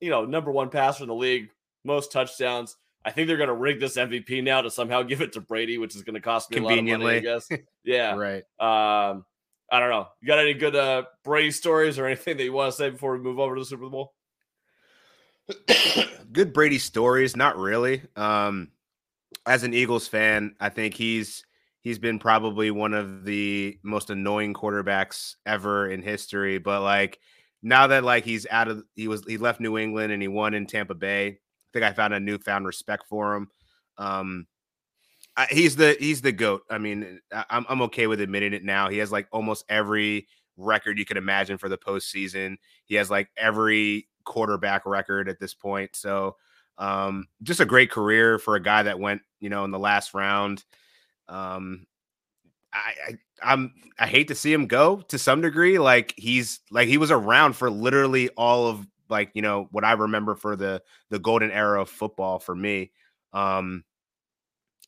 you 0.00 0.10
know, 0.10 0.24
number 0.24 0.50
one 0.50 0.68
passer 0.68 1.02
in 1.04 1.08
the 1.08 1.14
league, 1.14 1.50
most 1.84 2.12
touchdowns. 2.12 2.76
I 3.04 3.10
think 3.10 3.28
they're 3.28 3.36
going 3.36 3.48
to 3.48 3.54
rig 3.54 3.80
this 3.80 3.96
MVP 3.96 4.42
now 4.42 4.62
to 4.62 4.70
somehow 4.70 5.02
give 5.04 5.20
it 5.20 5.32
to 5.34 5.40
Brady, 5.40 5.78
which 5.78 5.96
is 5.96 6.02
going 6.02 6.14
to 6.14 6.20
cost 6.20 6.50
me 6.50 6.58
a 6.58 6.62
lot 6.62 6.78
of 6.78 6.84
money, 6.84 7.06
I 7.06 7.20
guess. 7.20 7.48
Yeah. 7.84 8.14
right. 8.14 8.42
Um, 8.58 9.24
I 9.72 9.80
don't 9.80 9.90
know. 9.90 10.08
You 10.20 10.26
got 10.26 10.38
any 10.38 10.54
good 10.54 10.76
uh, 10.76 11.04
Brady 11.24 11.50
stories 11.50 11.98
or 11.98 12.06
anything 12.06 12.36
that 12.36 12.44
you 12.44 12.52
want 12.52 12.72
to 12.72 12.76
say 12.76 12.90
before 12.90 13.12
we 13.12 13.22
move 13.22 13.38
over 13.38 13.54
to 13.54 13.60
the 13.60 13.64
Super 13.64 13.88
Bowl? 13.88 14.12
good 16.32 16.52
Brady 16.52 16.78
stories, 16.78 17.36
not 17.36 17.56
really. 17.56 18.02
Um, 18.16 18.70
as 19.46 19.62
an 19.62 19.74
Eagles 19.74 20.08
fan, 20.08 20.54
I 20.60 20.68
think 20.68 20.94
he's 20.94 21.44
he's 21.80 21.98
been 21.98 22.18
probably 22.18 22.70
one 22.70 22.94
of 22.94 23.24
the 23.24 23.78
most 23.82 24.10
annoying 24.10 24.54
quarterbacks 24.54 25.36
ever 25.46 25.90
in 25.90 26.02
history. 26.02 26.58
But 26.58 26.82
like 26.82 27.18
now 27.62 27.86
that 27.88 28.04
like 28.04 28.24
he's 28.24 28.46
out 28.50 28.68
of 28.68 28.82
he 28.94 29.08
was 29.08 29.24
he 29.26 29.38
left 29.38 29.60
New 29.60 29.78
England 29.78 30.12
and 30.12 30.20
he 30.20 30.28
won 30.28 30.54
in 30.54 30.66
Tampa 30.66 30.94
Bay. 30.94 31.38
Think 31.72 31.84
I 31.84 31.92
found 31.92 32.14
a 32.14 32.20
newfound 32.20 32.66
respect 32.66 33.06
for 33.08 33.34
him. 33.34 33.48
Um, 33.98 34.46
I, 35.36 35.46
he's 35.50 35.76
the 35.76 35.96
he's 35.98 36.20
the 36.20 36.32
goat. 36.32 36.62
I 36.70 36.78
mean, 36.78 37.20
I, 37.32 37.44
I'm 37.50 37.66
I'm 37.68 37.82
okay 37.82 38.06
with 38.06 38.20
admitting 38.20 38.52
it 38.52 38.64
now. 38.64 38.88
He 38.88 38.98
has 38.98 39.12
like 39.12 39.28
almost 39.30 39.64
every 39.68 40.26
record 40.56 40.98
you 40.98 41.04
could 41.04 41.16
imagine 41.16 41.58
for 41.58 41.68
the 41.68 41.78
postseason. 41.78 42.56
He 42.84 42.96
has 42.96 43.10
like 43.10 43.28
every 43.36 44.08
quarterback 44.24 44.86
record 44.86 45.28
at 45.28 45.38
this 45.40 45.54
point. 45.54 45.94
So 45.94 46.36
um, 46.78 47.26
just 47.42 47.60
a 47.60 47.66
great 47.66 47.90
career 47.90 48.38
for 48.38 48.56
a 48.56 48.62
guy 48.62 48.82
that 48.82 48.98
went, 48.98 49.22
you 49.38 49.50
know, 49.50 49.64
in 49.64 49.70
the 49.70 49.78
last 49.78 50.14
round. 50.14 50.64
Um, 51.28 51.86
I, 52.72 52.94
I 53.08 53.18
I'm 53.42 53.74
I 53.98 54.06
hate 54.06 54.28
to 54.28 54.34
see 54.34 54.52
him 54.52 54.66
go 54.66 55.00
to 55.08 55.18
some 55.18 55.40
degree. 55.40 55.78
Like 55.78 56.14
he's 56.16 56.60
like 56.70 56.88
he 56.88 56.98
was 56.98 57.10
around 57.10 57.54
for 57.54 57.70
literally 57.70 58.28
all 58.30 58.66
of 58.66 58.86
like 59.10 59.30
you 59.34 59.42
know 59.42 59.68
what 59.70 59.84
I 59.84 59.92
remember 59.92 60.34
for 60.34 60.56
the 60.56 60.82
the 61.10 61.18
golden 61.18 61.50
era 61.50 61.82
of 61.82 61.90
football 61.90 62.38
for 62.38 62.54
me. 62.54 62.92
Um, 63.32 63.84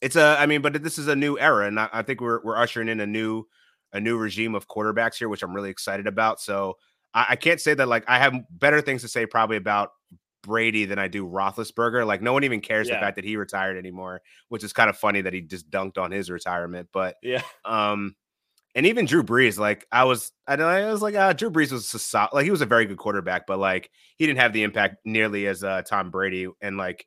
it's 0.01 0.17
a 0.17 0.37
I 0.39 0.47
mean, 0.47 0.63
but 0.63 0.83
this 0.83 0.99
is 0.99 1.09
a 1.09 1.17
new 1.17 1.39
era, 1.39 1.67
and 1.67 1.79
I, 1.79 1.89
I 1.93 2.03
think 2.03 2.21
we're 2.21 2.43
we're 2.43 2.57
ushering 2.57 2.89
in 2.89 3.01
a 3.01 3.07
new 3.07 3.45
a 3.93 4.01
new 4.01 4.17
regime 4.17 4.55
of 4.55 4.69
quarterbacks 4.69 5.17
here, 5.17 5.29
which 5.29 5.43
I'm 5.43 5.55
really 5.55 5.71
excited 5.71 6.07
about. 6.07 6.41
So 6.41 6.77
I, 7.15 7.27
I 7.31 7.37
can't 7.37 7.61
say 7.61 7.75
that 7.75 7.89
like 7.89 8.05
I 8.09 8.19
have 8.19 8.35
better 8.51 8.81
things 8.81 9.03
to 9.03 9.09
say 9.09 9.27
probably 9.27 9.57
about 9.57 9.91
Brady 10.43 10.85
than 10.85 10.99
I 10.99 11.09
do 11.09 11.27
Roethlisberger. 11.27 12.07
Like 12.07 12.23
no 12.23 12.33
one 12.33 12.45
even 12.45 12.61
cares 12.61 12.89
yeah. 12.89 12.97
the 12.97 13.01
fact 13.01 13.17
that 13.17 13.25
he 13.25 13.37
retired 13.37 13.77
anymore, 13.77 14.23
which 14.49 14.65
is 14.65 14.73
kind 14.73 14.91
of 14.91 14.97
funny 14.97 15.21
that 15.21 15.33
he 15.33 15.41
just 15.41 15.71
dunked 15.71 15.99
on 15.99 16.11
his 16.11 16.31
retirement. 16.31 16.89
But 16.93 17.17
yeah, 17.23 17.43
um, 17.65 18.17
and 18.75 18.87
even 18.87 19.07
Drew 19.07 19.23
Brees, 19.23 19.59
like 19.59 19.87
I 19.93 20.05
was, 20.05 20.33
I, 20.47 20.55
I 20.55 20.91
was 20.91 21.03
like, 21.03 21.15
uh, 21.15 21.33
Drew 21.33 21.51
Brees 21.51 21.73
was 21.73 21.93
a, 22.15 22.29
like 22.33 22.45
he 22.45 22.51
was 22.51 22.63
a 22.63 22.67
very 22.67 22.87
good 22.87 22.99
quarterback, 22.99 23.47
but 23.47 23.59
like 23.59 23.91
he 24.17 24.27
didn't 24.27 24.39
have 24.39 24.53
the 24.53 24.63
impact 24.63 24.97
nearly 25.05 25.47
as 25.47 25.63
uh, 25.63 25.83
Tom 25.83 26.11
Brady. 26.11 26.49
And 26.61 26.77
like 26.77 27.07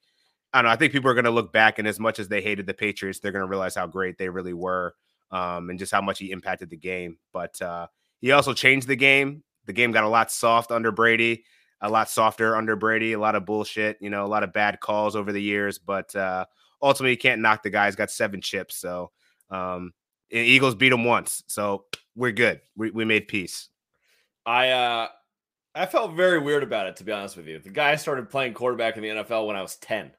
I 0.53 0.61
don't 0.61 0.69
know, 0.69 0.73
I 0.73 0.75
think 0.77 0.93
people 0.93 1.09
are 1.09 1.15
going 1.15 1.25
to 1.25 1.31
look 1.31 1.51
back 1.51 1.79
and 1.79 1.87
as 1.87 1.99
much 1.99 2.19
as 2.19 2.27
they 2.27 2.41
hated 2.41 2.65
the 2.65 2.73
Patriots, 2.73 3.19
they're 3.19 3.31
going 3.31 3.43
to 3.43 3.49
realize 3.49 3.75
how 3.75 3.87
great 3.87 4.17
they 4.17 4.29
really 4.29 4.53
were, 4.53 4.95
um, 5.31 5.69
and 5.69 5.79
just 5.79 5.91
how 5.91 6.01
much 6.01 6.19
he 6.19 6.31
impacted 6.31 6.69
the 6.69 6.77
game. 6.77 7.17
But 7.33 7.61
uh, 7.61 7.87
he 8.21 8.31
also 8.31 8.53
changed 8.53 8.87
the 8.87 8.95
game. 8.95 9.43
The 9.65 9.73
game 9.73 9.91
got 9.91 10.03
a 10.03 10.09
lot 10.09 10.31
soft 10.31 10.71
under 10.71 10.91
Brady 10.91 11.43
a 11.81 11.89
lot 11.89 12.09
softer 12.09 12.55
under 12.55 12.75
Brady, 12.75 13.13
a 13.13 13.19
lot 13.19 13.35
of 13.35 13.45
bullshit, 13.45 13.97
you 14.01 14.09
know, 14.09 14.25
a 14.25 14.27
lot 14.27 14.43
of 14.43 14.53
bad 14.53 14.79
calls 14.79 15.15
over 15.15 15.31
the 15.31 15.41
years, 15.41 15.77
but 15.77 16.13
uh, 16.15 16.45
ultimately 16.81 17.11
you 17.11 17.17
can't 17.17 17.41
knock 17.41 17.63
the 17.63 17.69
guy. 17.69 17.85
He's 17.85 17.95
got 17.95 18.11
seven 18.11 18.41
chips. 18.41 18.77
So 18.77 19.11
um, 19.49 19.93
Eagles 20.29 20.75
beat 20.75 20.91
him 20.91 21.03
once. 21.03 21.43
So 21.47 21.85
we're 22.15 22.31
good. 22.31 22.61
We, 22.75 22.91
we 22.91 23.05
made 23.05 23.27
peace. 23.27 23.69
I, 24.45 24.69
uh, 24.69 25.07
I 25.73 25.85
felt 25.85 26.13
very 26.13 26.39
weird 26.39 26.63
about 26.63 26.87
it, 26.87 26.95
to 26.97 27.03
be 27.03 27.11
honest 27.11 27.35
with 27.35 27.47
you. 27.47 27.59
The 27.59 27.69
guy 27.69 27.95
started 27.95 28.29
playing 28.29 28.53
quarterback 28.53 28.95
in 28.97 29.03
the 29.03 29.09
NFL 29.09 29.47
when 29.47 29.55
I 29.55 29.61
was 29.61 29.75
10. 29.77 30.11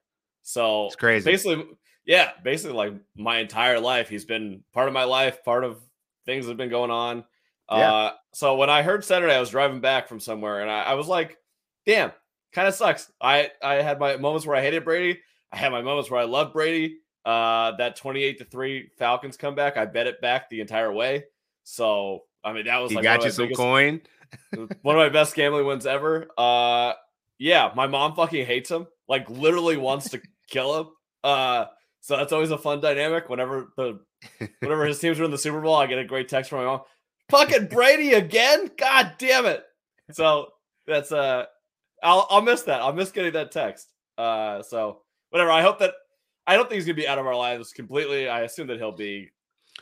So 0.43 0.87
it's 0.87 0.97
crazy. 0.97 1.31
Basically, 1.31 1.65
yeah, 2.05 2.31
basically 2.45 2.77
like 2.77 2.95
my 3.17 3.39
entire 3.39 3.81
life. 3.81 4.09
He's 4.09 4.25
been 4.25 4.63
part 4.73 4.89
of 4.89 4.95
my 4.95 5.05
life, 5.05 5.43
part 5.45 5.65
of 5.65 5.81
things 6.25 6.45
that 6.45 6.53
have 6.53 6.59
been 6.59 6.71
going 6.71 6.91
on. 6.91 7.25
Yeah. 7.71 7.93
Uh, 7.93 8.13
so 8.33 8.57
when 8.57 8.71
I 8.71 8.83
heard 8.83 9.05
Saturday, 9.05 9.35
I 9.35 9.41
was 9.41 9.51
driving 9.51 9.81
back 9.81 10.09
from 10.09 10.21
somewhere 10.21 10.61
and 10.61 10.71
I, 10.71 10.83
I 10.83 10.95
was 10.95 11.09
like, 11.09 11.37
damn, 11.85 12.13
kind 12.53 12.69
of 12.69 12.75
sucks. 12.75 13.11
I 13.21 13.51
I 13.63 13.77
had 13.77 13.99
my 13.99 14.17
moments 14.17 14.47
where 14.47 14.57
I 14.57 14.63
hated 14.63 14.85
Brady. 14.85 15.21
I 15.51 15.57
had 15.57 15.73
my 15.73 15.83
moments 15.83 16.11
where 16.11 16.21
I 16.21 16.25
loved 16.25 16.53
Brady. 16.53 16.99
Uh, 17.27 17.73
that 17.77 17.97
28 17.97 18.39
to 18.39 18.45
3 18.45 18.91
Falcons 18.97 19.37
comeback. 19.37 19.77
I 19.77 19.85
bet 19.85 20.07
it 20.07 20.21
back 20.21 20.49
the 20.49 20.61
entire 20.61 20.93
way. 20.93 21.25
So, 21.65 22.23
I 22.45 22.53
mean, 22.53 22.67
that 22.67 22.79
was 22.79 22.93
he 22.93 22.97
like 22.97 23.03
got 23.03 23.25
you 23.25 23.31
some 23.31 23.47
biggest, 23.47 23.59
coin. 23.59 24.01
one 24.83 24.97
of 24.97 25.01
my 25.01 25.09
best 25.09 25.35
gambling 25.35 25.67
wins 25.67 25.87
ever. 25.87 26.29
Uh, 26.39 26.93
yeah, 27.39 27.73
my 27.75 27.89
mom 27.89 28.15
fucking 28.15 28.47
hates 28.47 28.71
him, 28.71 28.87
like 29.09 29.29
literally 29.29 29.77
wants 29.77 30.11
to 30.11 30.23
kill 30.49 30.79
him. 30.79 30.87
Uh, 31.25 31.67
so 32.01 32.17
that's 32.17 32.33
always 32.33 32.53
a 32.53 32.59
fun 32.59 32.81
dynamic. 32.81 33.29
Whenever 33.29 33.73
the 33.77 33.99
whenever 34.61 34.87
his 34.87 35.01
teams 35.01 35.19
win 35.19 35.33
the 35.33 35.39
Super 35.39 35.61
Bowl, 35.61 35.75
I 35.75 35.87
get 35.87 35.99
a 35.99 36.05
great 36.05 36.29
text 36.29 36.51
from 36.51 36.61
my 36.61 36.67
mom. 36.67 36.83
Fucking 37.31 37.67
Brady 37.67 38.13
again? 38.13 38.71
God 38.79 39.15
damn 39.19 39.47
it! 39.47 39.65
So 40.13 40.53
that's 40.87 41.11
uh, 41.11 41.47
I'll 42.05 42.29
I'll 42.31 42.43
miss 42.43 42.63
that. 42.63 42.81
I'll 42.81 42.93
miss 42.93 43.11
getting 43.11 43.33
that 43.33 43.51
text. 43.51 43.93
Uh, 44.17 44.63
so 44.63 45.01
whatever. 45.31 45.51
I 45.51 45.63
hope 45.63 45.81
that 45.81 45.95
I 46.47 46.55
don't 46.57 46.69
think 46.69 46.75
he's 46.75 46.87
gonna 46.87 46.95
be 46.95 47.09
out 47.09 47.19
of 47.19 47.27
our 47.27 47.37
lives 47.37 47.73
completely. 47.73 48.29
I 48.29 48.43
assume 48.43 48.69
that 48.69 48.79
he'll 48.79 48.93
be 48.93 49.31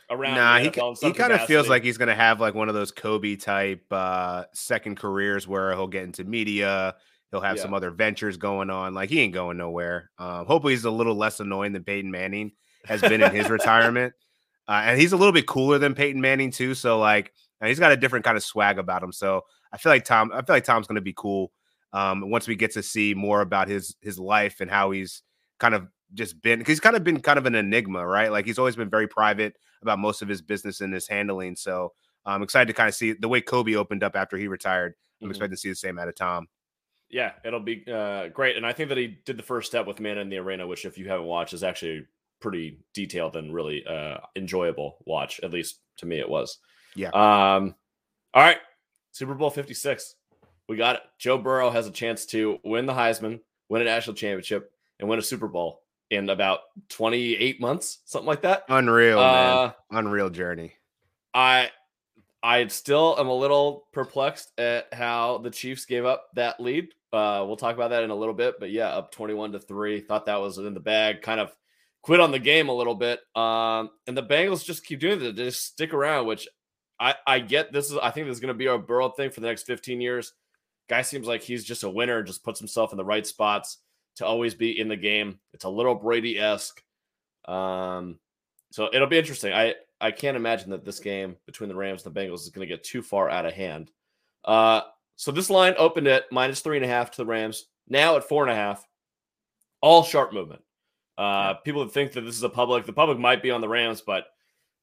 around. 0.09 0.35
Nah, 0.35 0.57
he, 0.59 0.65
he 1.01 1.13
kind 1.13 1.33
of 1.33 1.41
feels 1.45 1.69
like 1.69 1.83
he's 1.83 1.97
gonna 1.97 2.15
have 2.15 2.39
like 2.39 2.53
one 2.55 2.69
of 2.69 2.75
those 2.75 2.91
Kobe 2.91 3.35
type 3.35 3.83
uh 3.91 4.45
second 4.53 4.97
careers 4.97 5.47
where 5.47 5.73
he'll 5.73 5.87
get 5.87 6.03
into 6.03 6.23
media. 6.23 6.95
He'll 7.31 7.41
have 7.41 7.57
yeah. 7.57 7.63
some 7.63 7.73
other 7.73 7.91
ventures 7.91 8.37
going 8.37 8.69
on. 8.69 8.93
Like 8.93 9.09
he 9.09 9.19
ain't 9.19 9.33
going 9.33 9.57
nowhere. 9.57 10.11
Um, 10.17 10.45
hopefully 10.45 10.73
he's 10.73 10.85
a 10.85 10.91
little 10.91 11.15
less 11.15 11.39
annoying 11.39 11.73
than 11.73 11.83
Peyton 11.83 12.09
Manning 12.11 12.51
has 12.85 13.01
been 13.01 13.21
in 13.21 13.31
his 13.31 13.49
retirement. 13.49 14.13
Uh, 14.67 14.83
and 14.85 14.99
he's 14.99 15.11
a 15.11 15.17
little 15.17 15.33
bit 15.33 15.45
cooler 15.45 15.77
than 15.77 15.93
Peyton 15.93 16.21
Manning 16.21 16.51
too. 16.51 16.73
So 16.73 16.97
like, 16.97 17.33
he's 17.63 17.79
got 17.79 17.91
a 17.91 17.97
different 17.97 18.25
kind 18.25 18.37
of 18.37 18.43
swag 18.43 18.79
about 18.79 19.03
him. 19.03 19.11
So 19.11 19.41
I 19.71 19.77
feel 19.77 19.91
like 19.91 20.05
Tom. 20.05 20.31
I 20.33 20.37
feel 20.37 20.55
like 20.55 20.63
Tom's 20.63 20.87
going 20.87 20.95
to 20.95 21.01
be 21.01 21.13
cool. 21.15 21.51
Um, 21.93 22.29
once 22.29 22.47
we 22.47 22.55
get 22.55 22.71
to 22.73 22.83
see 22.83 23.13
more 23.13 23.41
about 23.41 23.67
his 23.67 23.95
his 24.01 24.17
life 24.17 24.61
and 24.61 24.69
how 24.69 24.91
he's 24.91 25.21
kind 25.59 25.75
of 25.75 25.87
just 26.13 26.41
been 26.41 26.59
because 26.59 26.73
he's 26.73 26.79
kind 26.79 26.95
of 26.95 27.03
been 27.03 27.19
kind 27.19 27.37
of 27.37 27.45
an 27.45 27.55
enigma, 27.55 28.05
right? 28.05 28.31
Like 28.31 28.45
he's 28.45 28.59
always 28.59 28.75
been 28.75 28.89
very 28.89 29.07
private 29.07 29.55
about 29.81 29.99
most 29.99 30.21
of 30.21 30.27
his 30.27 30.41
business 30.41 30.81
and 30.81 30.93
his 30.93 31.07
handling. 31.07 31.55
So 31.55 31.93
I'm 32.25 32.43
excited 32.43 32.67
to 32.67 32.73
kind 32.73 32.89
of 32.89 32.95
see 32.95 33.13
the 33.13 33.27
way 33.27 33.41
Kobe 33.41 33.75
opened 33.75 34.03
up 34.03 34.15
after 34.15 34.37
he 34.37 34.47
retired. 34.47 34.93
I'm 35.21 35.25
mm-hmm. 35.25 35.31
expecting 35.31 35.55
to 35.55 35.59
see 35.59 35.69
the 35.69 35.75
same 35.75 35.99
out 35.99 36.07
of 36.07 36.15
Tom. 36.15 36.47
Yeah, 37.09 37.33
it'll 37.43 37.59
be 37.59 37.85
uh, 37.91 38.29
great, 38.29 38.57
and 38.57 38.65
I 38.65 38.73
think 38.73 38.89
that 38.89 38.97
he 38.97 39.19
did 39.25 39.37
the 39.37 39.43
first 39.43 39.67
step 39.67 39.85
with 39.85 39.99
Man 39.99 40.17
in 40.17 40.29
the 40.29 40.37
Arena, 40.37 40.65
which 40.65 40.85
if 40.85 40.97
you 40.97 41.07
haven't 41.07 41.27
watched, 41.27 41.53
is 41.53 41.63
actually 41.63 42.05
pretty 42.41 42.79
detailed 42.93 43.35
and 43.35 43.53
really 43.53 43.85
uh, 43.85 44.17
enjoyable 44.35 44.97
watch. 45.05 45.39
At 45.43 45.53
least 45.53 45.79
to 45.97 46.07
me, 46.07 46.19
it 46.19 46.27
was. 46.27 46.57
Yeah. 46.95 47.09
Um. 47.09 47.75
All 48.33 48.41
right, 48.41 48.57
Super 49.11 49.35
Bowl 49.35 49.51
Fifty 49.51 49.75
Six. 49.75 50.15
We 50.67 50.77
got 50.77 50.95
it. 50.95 51.01
Joe 51.19 51.37
Burrow 51.37 51.69
has 51.69 51.85
a 51.85 51.91
chance 51.91 52.25
to 52.27 52.57
win 52.63 52.87
the 52.87 52.93
Heisman, 52.93 53.39
win 53.69 53.83
a 53.83 53.85
national 53.85 54.15
championship, 54.15 54.71
and 54.99 55.07
win 55.07 55.19
a 55.19 55.21
Super 55.21 55.47
Bowl 55.47 55.83
in 56.15 56.29
about 56.29 56.59
28 56.89 57.61
months, 57.61 57.99
something 58.05 58.27
like 58.27 58.41
that. 58.41 58.63
Unreal, 58.69 59.19
uh, 59.19 59.73
man. 59.91 60.05
Unreal 60.05 60.29
journey. 60.29 60.73
I 61.33 61.69
I 62.41 62.67
still 62.67 63.15
am 63.19 63.27
a 63.27 63.33
little 63.33 63.87
perplexed 63.91 64.51
at 64.59 64.93
how 64.93 65.39
the 65.39 65.49
Chiefs 65.49 65.85
gave 65.85 66.05
up 66.05 66.27
that 66.35 66.59
lead. 66.59 66.89
Uh, 67.11 67.43
we'll 67.47 67.57
talk 67.57 67.75
about 67.75 67.89
that 67.89 68.03
in 68.03 68.11
a 68.11 68.15
little 68.15 68.33
bit, 68.33 68.55
but 68.59 68.71
yeah, 68.71 68.89
up 68.89 69.11
21 69.11 69.53
to 69.53 69.59
3. 69.59 70.01
Thought 70.01 70.27
that 70.27 70.39
was 70.39 70.57
in 70.57 70.73
the 70.73 70.79
bag, 70.79 71.21
kind 71.21 71.39
of 71.39 71.51
quit 72.01 72.19
on 72.19 72.31
the 72.31 72.39
game 72.39 72.69
a 72.69 72.73
little 72.73 72.93
bit. 72.93 73.19
Um, 73.35 73.89
and 74.05 74.15
the 74.15 74.23
Bengals 74.23 74.63
just 74.63 74.85
keep 74.85 74.99
doing 74.99 75.21
it, 75.21 75.35
just 75.35 75.65
stick 75.65 75.93
around, 75.93 76.27
which 76.27 76.47
I, 76.99 77.15
I 77.25 77.39
get 77.39 77.73
this 77.73 77.89
is 77.89 77.97
I 77.97 78.11
think 78.11 78.27
this 78.27 78.35
is 78.35 78.41
gonna 78.41 78.53
be 78.53 78.67
our 78.67 78.77
Burrow 78.77 79.09
thing 79.09 79.31
for 79.31 79.41
the 79.41 79.47
next 79.47 79.63
15 79.63 79.99
years. 79.99 80.33
Guy 80.87 81.01
seems 81.01 81.27
like 81.27 81.41
he's 81.41 81.63
just 81.63 81.83
a 81.83 81.89
winner, 81.89 82.21
just 82.21 82.43
puts 82.43 82.59
himself 82.59 82.91
in 82.91 82.97
the 82.97 83.05
right 83.05 83.25
spots 83.25 83.79
to 84.15 84.25
always 84.25 84.53
be 84.53 84.79
in 84.79 84.87
the 84.87 84.95
game. 84.95 85.39
It's 85.53 85.65
a 85.65 85.69
little 85.69 85.95
Brady 85.95 86.39
esque. 86.39 86.81
Um, 87.47 88.19
so 88.71 88.89
it'll 88.91 89.07
be 89.07 89.17
interesting. 89.17 89.53
I 89.53 89.75
I 90.01 90.11
can't 90.11 90.37
imagine 90.37 90.69
that 90.71 90.83
this 90.83 90.99
game 90.99 91.37
between 91.45 91.69
the 91.69 91.75
Rams 91.75 92.05
and 92.05 92.13
the 92.13 92.19
Bengals 92.19 92.41
is 92.41 92.49
going 92.49 92.67
to 92.67 92.73
get 92.73 92.83
too 92.83 93.01
far 93.01 93.29
out 93.29 93.45
of 93.45 93.53
hand. 93.53 93.91
Uh, 94.43 94.81
so 95.15 95.31
this 95.31 95.49
line 95.49 95.75
opened 95.77 96.07
at 96.07 96.31
minus 96.31 96.59
three 96.59 96.77
and 96.77 96.85
a 96.85 96.89
half 96.89 97.11
to 97.11 97.17
the 97.17 97.25
Rams. 97.25 97.65
Now 97.87 98.17
at 98.17 98.27
four 98.27 98.43
and 98.43 98.51
a 98.51 98.55
half. 98.55 98.85
All 99.81 100.03
sharp 100.03 100.33
movement. 100.33 100.61
Uh, 101.17 101.53
people 101.55 101.87
think 101.87 102.11
that 102.13 102.21
this 102.21 102.35
is 102.35 102.43
a 102.43 102.49
public. 102.49 102.85
The 102.85 102.93
public 102.93 103.17
might 103.17 103.41
be 103.41 103.51
on 103.51 103.61
the 103.61 103.69
Rams, 103.69 104.01
but 104.01 104.25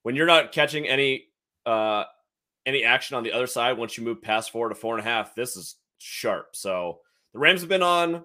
when 0.02 0.16
you're 0.16 0.26
not 0.26 0.52
catching 0.52 0.86
any 0.86 1.26
uh, 1.66 2.04
any 2.64 2.84
action 2.84 3.16
on 3.16 3.24
the 3.24 3.32
other 3.32 3.46
side, 3.46 3.76
once 3.76 3.98
you 3.98 4.04
move 4.04 4.22
past 4.22 4.50
four 4.50 4.68
to 4.68 4.74
four 4.74 4.96
and 4.96 5.06
a 5.06 5.10
half, 5.10 5.34
this 5.34 5.56
is 5.56 5.76
sharp. 5.98 6.56
So 6.56 7.00
the 7.32 7.38
Rams 7.38 7.60
have 7.60 7.68
been 7.68 7.82
on 7.82 8.24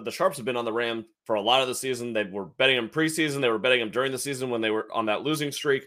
the 0.00 0.10
Sharps 0.10 0.38
have 0.38 0.46
been 0.46 0.56
on 0.56 0.64
the 0.64 0.72
Ram 0.72 1.04
for 1.24 1.34
a 1.34 1.40
lot 1.40 1.62
of 1.62 1.68
the 1.68 1.74
season. 1.74 2.12
They 2.12 2.24
were 2.24 2.46
betting 2.46 2.76
them 2.76 2.88
preseason. 2.88 3.40
They 3.40 3.50
were 3.50 3.58
betting 3.58 3.80
them 3.80 3.90
during 3.90 4.12
the 4.12 4.18
season 4.18 4.50
when 4.50 4.60
they 4.60 4.70
were 4.70 4.88
on 4.92 5.06
that 5.06 5.22
losing 5.22 5.52
streak. 5.52 5.86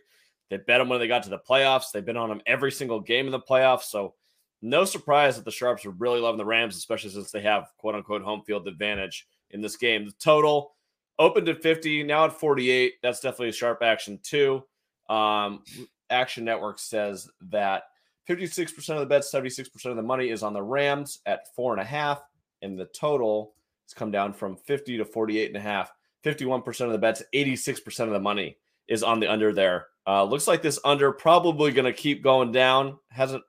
They 0.50 0.57
bet 0.57 0.79
them 0.79 0.89
when 0.89 1.00
they 1.00 1.07
got 1.07 1.24
to 1.24 1.29
the 1.29 1.39
playoffs. 1.39 1.91
They've 1.91 2.05
been 2.05 2.17
on 2.17 2.29
them 2.29 2.41
every 2.45 2.71
single 2.71 3.00
game 3.00 3.25
in 3.25 3.31
the 3.31 3.39
playoffs. 3.39 3.83
So 3.83 4.13
no 4.62 4.85
surprise 4.85 5.35
that 5.35 5.45
the 5.45 5.51
Sharps 5.51 5.85
are 5.85 5.91
really 5.91 6.19
loving 6.19 6.38
the 6.38 6.45
Rams, 6.45 6.77
especially 6.77 7.09
since 7.09 7.31
they 7.31 7.41
have 7.41 7.71
quote 7.77 7.95
unquote 7.95 8.21
home 8.21 8.43
field 8.45 8.67
advantage 8.67 9.27
in 9.51 9.62
this 9.62 9.75
game. 9.75 10.05
The 10.05 10.12
total 10.13 10.75
opened 11.17 11.50
at 11.50 11.63
50, 11.63 12.03
now 12.03 12.25
at 12.25 12.33
48. 12.33 12.93
That's 13.01 13.21
definitely 13.21 13.50
a 13.50 13.53
sharp 13.53 13.81
action 13.81 14.19
too. 14.21 14.63
Um, 15.09 15.63
action 16.09 16.45
Network 16.45 16.79
says 16.79 17.29
that 17.50 17.83
56% 18.29 18.89
of 18.89 19.00
the 19.00 19.05
bets, 19.05 19.31
76% 19.31 19.85
of 19.85 19.95
the 19.95 20.01
money 20.01 20.29
is 20.29 20.43
on 20.43 20.53
the 20.53 20.63
Rams 20.63 21.19
at 21.25 21.53
four 21.55 21.74
and 21.74 21.81
a 21.81 21.85
half, 21.85 22.21
and 22.62 22.77
the 22.77 22.85
total 22.85 23.54
it's 23.85 23.93
come 23.93 24.11
down 24.11 24.33
from 24.33 24.57
50 24.57 24.97
to 24.97 25.05
48 25.05 25.47
and 25.47 25.57
a 25.57 25.61
half. 25.61 25.91
51% 26.23 26.85
of 26.85 26.91
the 26.91 26.97
bets, 26.97 27.23
86% 27.33 27.99
of 28.01 28.09
the 28.09 28.19
money 28.19 28.57
is 28.87 29.03
on 29.03 29.19
the 29.19 29.31
under 29.31 29.53
there. 29.53 29.87
Uh, 30.07 30.23
looks 30.23 30.47
like 30.47 30.61
this 30.61 30.79
under 30.83 31.11
probably 31.11 31.71
going 31.71 31.85
to 31.85 31.93
keep 31.93 32.23
going 32.23 32.51
down. 32.51 32.97
Hasn't 33.09 33.43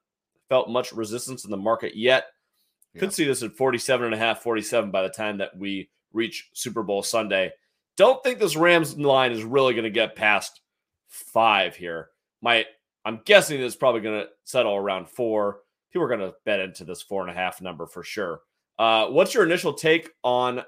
felt 0.48 0.70
much 0.70 0.92
resistance 0.92 1.44
in 1.44 1.50
the 1.50 1.56
market 1.56 1.96
yet. 1.96 2.26
Could 2.94 3.10
yeah. 3.10 3.10
see 3.10 3.24
this 3.24 3.42
at 3.42 3.52
47 3.52 4.06
and 4.06 4.14
a 4.14 4.18
half, 4.18 4.42
47 4.42 4.90
by 4.90 5.02
the 5.02 5.08
time 5.08 5.38
that 5.38 5.56
we 5.56 5.90
reach 6.12 6.48
Super 6.54 6.82
Bowl 6.82 7.02
Sunday. 7.02 7.52
Don't 7.96 8.22
think 8.22 8.38
this 8.38 8.56
Rams 8.56 8.96
line 8.96 9.32
is 9.32 9.42
really 9.42 9.74
going 9.74 9.84
to 9.84 9.90
get 9.90 10.16
past 10.16 10.60
five 11.08 11.76
here. 11.76 12.08
My, 12.42 12.64
I'm 13.04 13.20
guessing 13.24 13.60
it's 13.60 13.76
probably 13.76 14.02
going 14.02 14.20
to 14.20 14.28
settle 14.44 14.74
around 14.74 15.08
four. 15.08 15.60
People 15.92 16.04
are 16.04 16.16
going 16.16 16.20
to 16.20 16.34
bet 16.44 16.60
into 16.60 16.84
this 16.84 17.02
four 17.02 17.22
and 17.22 17.30
a 17.30 17.34
half 17.34 17.60
number 17.60 17.86
for 17.86 18.02
sure. 18.02 18.40
Uh, 18.78 19.06
what's 19.06 19.35
your 19.35 19.45
initial 19.45 19.73
take 19.73 20.11
on 20.23 20.62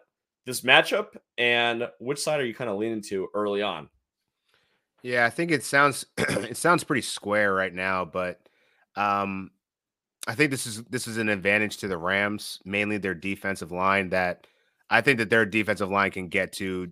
this 0.46 0.62
matchup, 0.62 1.08
and 1.36 1.88
which 1.98 2.18
side 2.18 2.40
are 2.40 2.46
you 2.46 2.54
kind 2.54 2.70
of 2.70 2.78
leaning 2.78 3.02
to 3.02 3.28
early 3.34 3.62
on? 3.62 3.88
Yeah, 5.02 5.26
I 5.26 5.30
think 5.30 5.50
it 5.50 5.62
sounds 5.62 6.06
it 6.18 6.56
sounds 6.56 6.84
pretty 6.84 7.02
square 7.02 7.54
right 7.54 7.72
now, 7.72 8.04
but 8.04 8.40
um, 8.96 9.50
I 10.26 10.34
think 10.34 10.50
this 10.50 10.66
is 10.66 10.82
this 10.84 11.06
is 11.06 11.18
an 11.18 11.28
advantage 11.28 11.78
to 11.78 11.88
the 11.88 11.98
Rams, 11.98 12.60
mainly 12.64 12.98
their 12.98 13.14
defensive 13.14 13.72
line. 13.72 14.10
That 14.10 14.46
I 14.90 15.00
think 15.00 15.18
that 15.18 15.30
their 15.30 15.46
defensive 15.46 15.90
line 15.90 16.10
can 16.10 16.28
get 16.28 16.52
to 16.54 16.90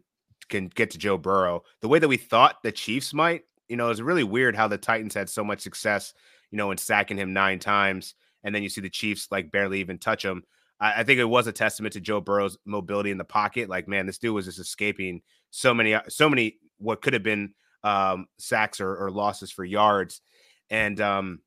can 0.48 0.68
get 0.68 0.90
to 0.92 0.98
Joe 0.98 1.18
Burrow 1.18 1.64
the 1.80 1.88
way 1.88 1.98
that 1.98 2.08
we 2.08 2.16
thought 2.16 2.62
the 2.62 2.72
Chiefs 2.72 3.12
might. 3.12 3.44
You 3.68 3.76
know, 3.76 3.90
it's 3.90 4.00
really 4.00 4.24
weird 4.24 4.54
how 4.54 4.68
the 4.68 4.78
Titans 4.78 5.14
had 5.14 5.28
so 5.28 5.42
much 5.42 5.60
success, 5.60 6.14
you 6.50 6.58
know, 6.58 6.70
in 6.70 6.78
sacking 6.78 7.16
him 7.16 7.32
nine 7.32 7.58
times, 7.58 8.14
and 8.44 8.54
then 8.54 8.62
you 8.62 8.68
see 8.68 8.80
the 8.80 8.88
Chiefs 8.88 9.28
like 9.30 9.50
barely 9.50 9.80
even 9.80 9.98
touch 9.98 10.24
him. 10.24 10.44
I, 10.80 11.00
I 11.00 11.04
think 11.04 11.20
it 11.20 11.24
was 11.24 11.46
a 11.46 11.52
testament 11.52 11.92
to 11.94 12.00
Joe 12.00 12.20
Burrow's 12.20 12.58
mobility 12.64 13.10
in 13.10 13.18
the 13.18 13.24
pocket. 13.24 13.68
Like, 13.68 13.88
man, 13.88 14.06
this 14.06 14.18
dude 14.18 14.34
was 14.34 14.46
just 14.46 14.58
escaping 14.58 15.22
so 15.50 15.74
many, 15.74 15.94
uh, 15.94 16.02
so 16.08 16.28
many 16.28 16.58
what 16.78 17.02
could 17.02 17.12
have 17.12 17.22
been 17.22 17.54
um, 17.82 18.26
sacks 18.38 18.80
or, 18.80 18.96
or 18.96 19.10
losses 19.10 19.50
for 19.50 19.64
yards. 19.64 20.20
And 20.70 21.00
um, 21.00 21.40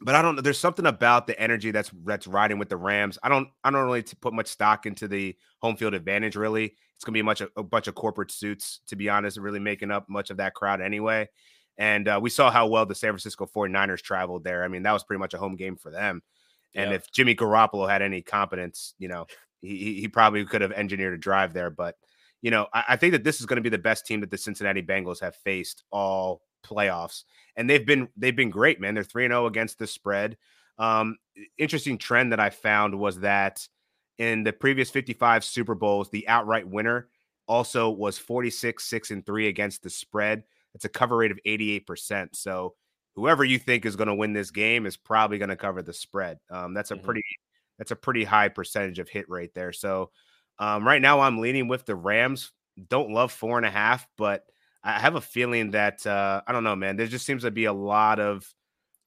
but 0.00 0.14
I 0.14 0.22
don't 0.22 0.36
know. 0.36 0.42
There's 0.42 0.58
something 0.58 0.86
about 0.86 1.26
the 1.26 1.38
energy 1.40 1.70
that's 1.70 1.90
that's 2.04 2.26
riding 2.26 2.58
with 2.58 2.68
the 2.68 2.76
Rams. 2.76 3.18
I 3.22 3.28
don't 3.28 3.48
I 3.62 3.70
don't 3.70 3.84
really 3.86 4.04
put 4.20 4.34
much 4.34 4.48
stock 4.48 4.86
into 4.86 5.08
the 5.08 5.36
home 5.60 5.76
field 5.76 5.94
advantage. 5.94 6.36
Really, 6.36 6.74
it's 6.94 7.04
gonna 7.04 7.14
be 7.14 7.22
much 7.22 7.40
a 7.40 7.62
bunch 7.62 7.88
of 7.88 7.94
corporate 7.94 8.30
suits 8.30 8.80
to 8.88 8.96
be 8.96 9.08
honest, 9.08 9.38
really 9.38 9.60
making 9.60 9.90
up 9.90 10.08
much 10.08 10.30
of 10.30 10.36
that 10.38 10.54
crowd 10.54 10.80
anyway. 10.80 11.28
And 11.78 12.06
uh, 12.06 12.20
we 12.22 12.30
saw 12.30 12.50
how 12.50 12.66
well 12.68 12.86
the 12.86 12.94
San 12.94 13.10
Francisco 13.10 13.46
49ers 13.52 14.00
traveled 14.00 14.44
there. 14.44 14.62
I 14.62 14.68
mean, 14.68 14.84
that 14.84 14.92
was 14.92 15.02
pretty 15.02 15.18
much 15.18 15.34
a 15.34 15.38
home 15.38 15.56
game 15.56 15.76
for 15.76 15.90
them. 15.90 16.22
And 16.74 16.92
if 16.92 17.10
Jimmy 17.12 17.34
Garoppolo 17.34 17.88
had 17.88 18.02
any 18.02 18.20
competence, 18.20 18.94
you 18.98 19.08
know, 19.08 19.26
he, 19.60 20.00
he 20.00 20.08
probably 20.08 20.44
could 20.44 20.60
have 20.60 20.72
engineered 20.72 21.14
a 21.14 21.18
drive 21.18 21.52
there. 21.52 21.70
But, 21.70 21.96
you 22.42 22.50
know, 22.50 22.66
I, 22.72 22.84
I 22.90 22.96
think 22.96 23.12
that 23.12 23.24
this 23.24 23.40
is 23.40 23.46
going 23.46 23.56
to 23.56 23.62
be 23.62 23.68
the 23.68 23.78
best 23.78 24.06
team 24.06 24.20
that 24.20 24.30
the 24.30 24.38
Cincinnati 24.38 24.82
Bengals 24.82 25.20
have 25.20 25.36
faced 25.36 25.84
all 25.90 26.42
playoffs. 26.64 27.24
And 27.56 27.68
they've 27.68 27.86
been 27.86 28.08
they've 28.16 28.36
been 28.36 28.50
great, 28.50 28.80
man. 28.80 28.94
They're 28.94 29.04
3 29.04 29.26
and 29.26 29.32
0 29.32 29.46
against 29.46 29.78
the 29.78 29.86
spread. 29.86 30.36
Um, 30.78 31.16
interesting 31.56 31.98
trend 31.98 32.32
that 32.32 32.40
I 32.40 32.50
found 32.50 32.98
was 32.98 33.20
that 33.20 33.66
in 34.18 34.42
the 34.42 34.52
previous 34.52 34.90
55 34.90 35.44
Super 35.44 35.74
Bowls, 35.74 36.10
the 36.10 36.26
outright 36.28 36.68
winner 36.68 37.08
also 37.46 37.90
was 37.90 38.18
46, 38.18 38.82
6, 38.84 39.10
and 39.10 39.26
3 39.26 39.48
against 39.48 39.82
the 39.82 39.90
spread. 39.90 40.44
It's 40.74 40.84
a 40.84 40.88
cover 40.88 41.16
rate 41.16 41.30
of 41.30 41.38
88%. 41.46 42.30
So 42.32 42.74
whoever 43.14 43.44
you 43.44 43.58
think 43.58 43.86
is 43.86 43.96
going 43.96 44.08
to 44.08 44.14
win 44.14 44.32
this 44.32 44.50
game 44.50 44.86
is 44.86 44.96
probably 44.96 45.38
going 45.38 45.48
to 45.50 45.56
cover 45.56 45.82
the 45.82 45.92
spread. 45.92 46.38
Um, 46.50 46.74
that's 46.74 46.90
a 46.90 46.94
mm-hmm. 46.94 47.04
pretty 47.04 47.24
that's 47.78 47.90
a 47.90 47.96
pretty 47.96 48.24
high 48.24 48.48
percentage 48.48 48.98
of 48.98 49.08
hit 49.08 49.28
rate 49.28 49.54
there. 49.54 49.72
So 49.72 50.10
um, 50.58 50.86
right 50.86 51.02
now 51.02 51.20
I'm 51.20 51.40
leaning 51.40 51.68
with 51.68 51.86
the 51.86 51.96
Rams 51.96 52.52
don't 52.88 53.10
love 53.10 53.32
four 53.32 53.56
and 53.56 53.66
a 53.66 53.70
half, 53.70 54.06
but 54.16 54.44
I 54.82 54.98
have 54.98 55.14
a 55.14 55.20
feeling 55.20 55.72
that 55.72 56.06
uh, 56.06 56.42
I 56.46 56.52
don't 56.52 56.64
know, 56.64 56.76
man. 56.76 56.96
There 56.96 57.06
just 57.06 57.26
seems 57.26 57.42
to 57.42 57.50
be 57.50 57.64
a 57.64 57.72
lot 57.72 58.18
of 58.20 58.46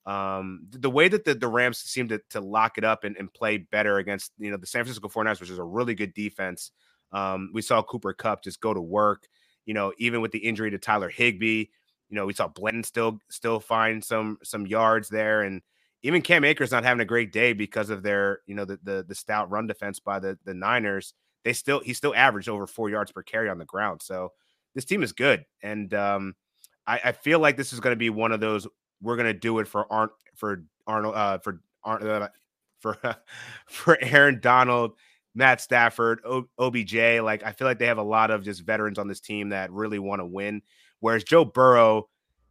um, 0.06 0.66
the 0.70 0.90
way 0.90 1.08
that 1.08 1.24
the, 1.24 1.34
the 1.34 1.48
Rams 1.48 1.78
seem 1.78 2.08
to, 2.08 2.20
to 2.30 2.40
lock 2.40 2.78
it 2.78 2.84
up 2.84 3.04
and, 3.04 3.16
and 3.16 3.32
play 3.32 3.58
better 3.58 3.98
against 3.98 4.32
you 4.38 4.50
know 4.50 4.56
the 4.56 4.66
San 4.66 4.84
Francisco 4.84 5.08
49ers, 5.08 5.40
which 5.40 5.50
is 5.50 5.58
a 5.58 5.64
really 5.64 5.94
good 5.94 6.14
defense. 6.14 6.72
Um, 7.12 7.50
we 7.54 7.62
saw 7.62 7.82
Cooper 7.82 8.12
Kupp 8.12 8.42
just 8.42 8.60
go 8.60 8.74
to 8.74 8.80
work. 8.80 9.28
You 9.66 9.74
know, 9.74 9.92
even 9.98 10.22
with 10.22 10.32
the 10.32 10.38
injury 10.38 10.70
to 10.70 10.78
Tyler 10.78 11.10
Higbee, 11.10 11.66
you 12.08 12.16
know, 12.16 12.26
we 12.26 12.32
saw 12.32 12.48
Blanton 12.48 12.84
still 12.84 13.18
still 13.28 13.60
find 13.60 14.04
some 14.04 14.38
some 14.42 14.66
yards 14.66 15.08
there, 15.08 15.42
and 15.42 15.62
even 16.02 16.22
Cam 16.22 16.44
Akers 16.44 16.72
not 16.72 16.84
having 16.84 17.00
a 17.00 17.06
great 17.06 17.32
day 17.32 17.52
because 17.52 17.90
of 17.90 18.02
their 18.02 18.40
you 18.46 18.54
know 18.54 18.64
the 18.64 18.78
the, 18.82 19.04
the 19.06 19.14
stout 19.14 19.50
run 19.50 19.66
defense 19.66 20.00
by 20.00 20.18
the 20.18 20.38
the 20.44 20.54
Niners. 20.54 21.14
They 21.44 21.52
still 21.52 21.80
he 21.80 21.92
still 21.94 22.14
averaged 22.14 22.48
over 22.48 22.66
four 22.66 22.90
yards 22.90 23.12
per 23.12 23.22
carry 23.22 23.48
on 23.48 23.58
the 23.58 23.64
ground. 23.64 24.02
So 24.02 24.32
this 24.74 24.84
team 24.84 25.02
is 25.02 25.12
good, 25.12 25.44
and 25.62 25.92
um, 25.94 26.34
I, 26.86 27.00
I 27.04 27.12
feel 27.12 27.38
like 27.38 27.56
this 27.56 27.72
is 27.72 27.80
going 27.80 27.92
to 27.92 27.98
be 27.98 28.10
one 28.10 28.32
of 28.32 28.40
those 28.40 28.66
we're 29.00 29.16
going 29.16 29.26
to 29.26 29.38
do 29.38 29.58
it 29.58 29.68
for 29.68 29.90
Arn 29.92 30.08
for 30.34 30.64
Arnold 30.86 31.14
uh, 31.14 31.38
for 31.38 31.60
Arn 31.84 32.06
uh, 32.06 32.28
for 32.80 32.98
for 33.66 33.98
Aaron 34.00 34.40
Donald, 34.40 34.92
Matt 35.34 35.60
Stafford, 35.60 36.20
o- 36.24 36.48
OBJ. 36.58 36.94
Like 37.22 37.44
I 37.44 37.52
feel 37.52 37.66
like 37.66 37.78
they 37.78 37.86
have 37.86 37.98
a 37.98 38.02
lot 38.02 38.30
of 38.30 38.42
just 38.42 38.64
veterans 38.64 38.98
on 38.98 39.08
this 39.08 39.20
team 39.20 39.50
that 39.50 39.72
really 39.72 39.98
want 39.98 40.20
to 40.20 40.26
win. 40.26 40.62
Whereas 41.00 41.24
Joe 41.24 41.44
Burrow, 41.44 42.08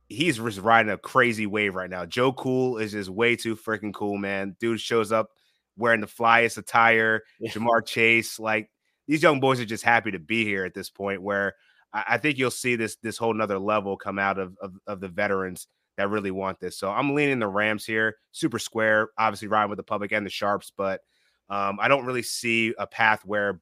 he's 0.07 0.37
just 0.37 0.59
riding 0.59 0.91
a 0.91 0.97
crazy 0.97 1.45
wave 1.45 1.75
right 1.75 1.89
now. 1.89 2.05
Joe 2.05 2.31
Cool 2.31 2.77
is 2.77 2.93
just 2.93 3.09
way 3.09 3.35
too 3.35 3.55
freaking 3.55 3.93
cool, 3.93 4.17
man. 4.17 4.55
Dude 4.59 4.79
shows 4.79 5.11
up 5.11 5.31
wearing 5.75 6.01
the 6.01 6.07
flyest 6.07 6.57
attire. 6.57 7.23
Yeah. 7.39 7.51
Ja'Marr 7.51 7.85
Chase, 7.85 8.39
like 8.39 8.69
these 9.07 9.23
young 9.23 9.39
boys 9.39 9.59
are 9.59 9.65
just 9.65 9.83
happy 9.83 10.11
to 10.11 10.19
be 10.19 10.43
here 10.45 10.65
at 10.65 10.73
this 10.73 10.89
point. 10.89 11.21
Where 11.21 11.55
I, 11.93 12.03
I 12.09 12.17
think 12.17 12.37
you'll 12.37 12.51
see 12.51 12.75
this 12.75 12.97
this 13.03 13.17
whole 13.17 13.33
nother 13.33 13.59
level 13.59 13.97
come 13.97 14.19
out 14.19 14.39
of, 14.39 14.57
of 14.61 14.75
of 14.87 14.99
the 14.99 15.09
veterans 15.09 15.67
that 15.97 16.09
really 16.09 16.31
want 16.31 16.59
this. 16.59 16.77
So 16.77 16.89
I'm 16.89 17.15
leaning 17.15 17.39
the 17.39 17.47
Rams 17.47 17.85
here. 17.85 18.17
Super 18.31 18.59
square, 18.59 19.09
obviously 19.17 19.47
riding 19.47 19.69
with 19.69 19.77
the 19.77 19.83
public 19.83 20.11
and 20.11 20.25
the 20.25 20.29
sharps, 20.29 20.71
but 20.75 21.01
um, 21.49 21.77
I 21.79 21.87
don't 21.87 22.05
really 22.05 22.23
see 22.23 22.73
a 22.77 22.87
path 22.87 23.25
where 23.25 23.61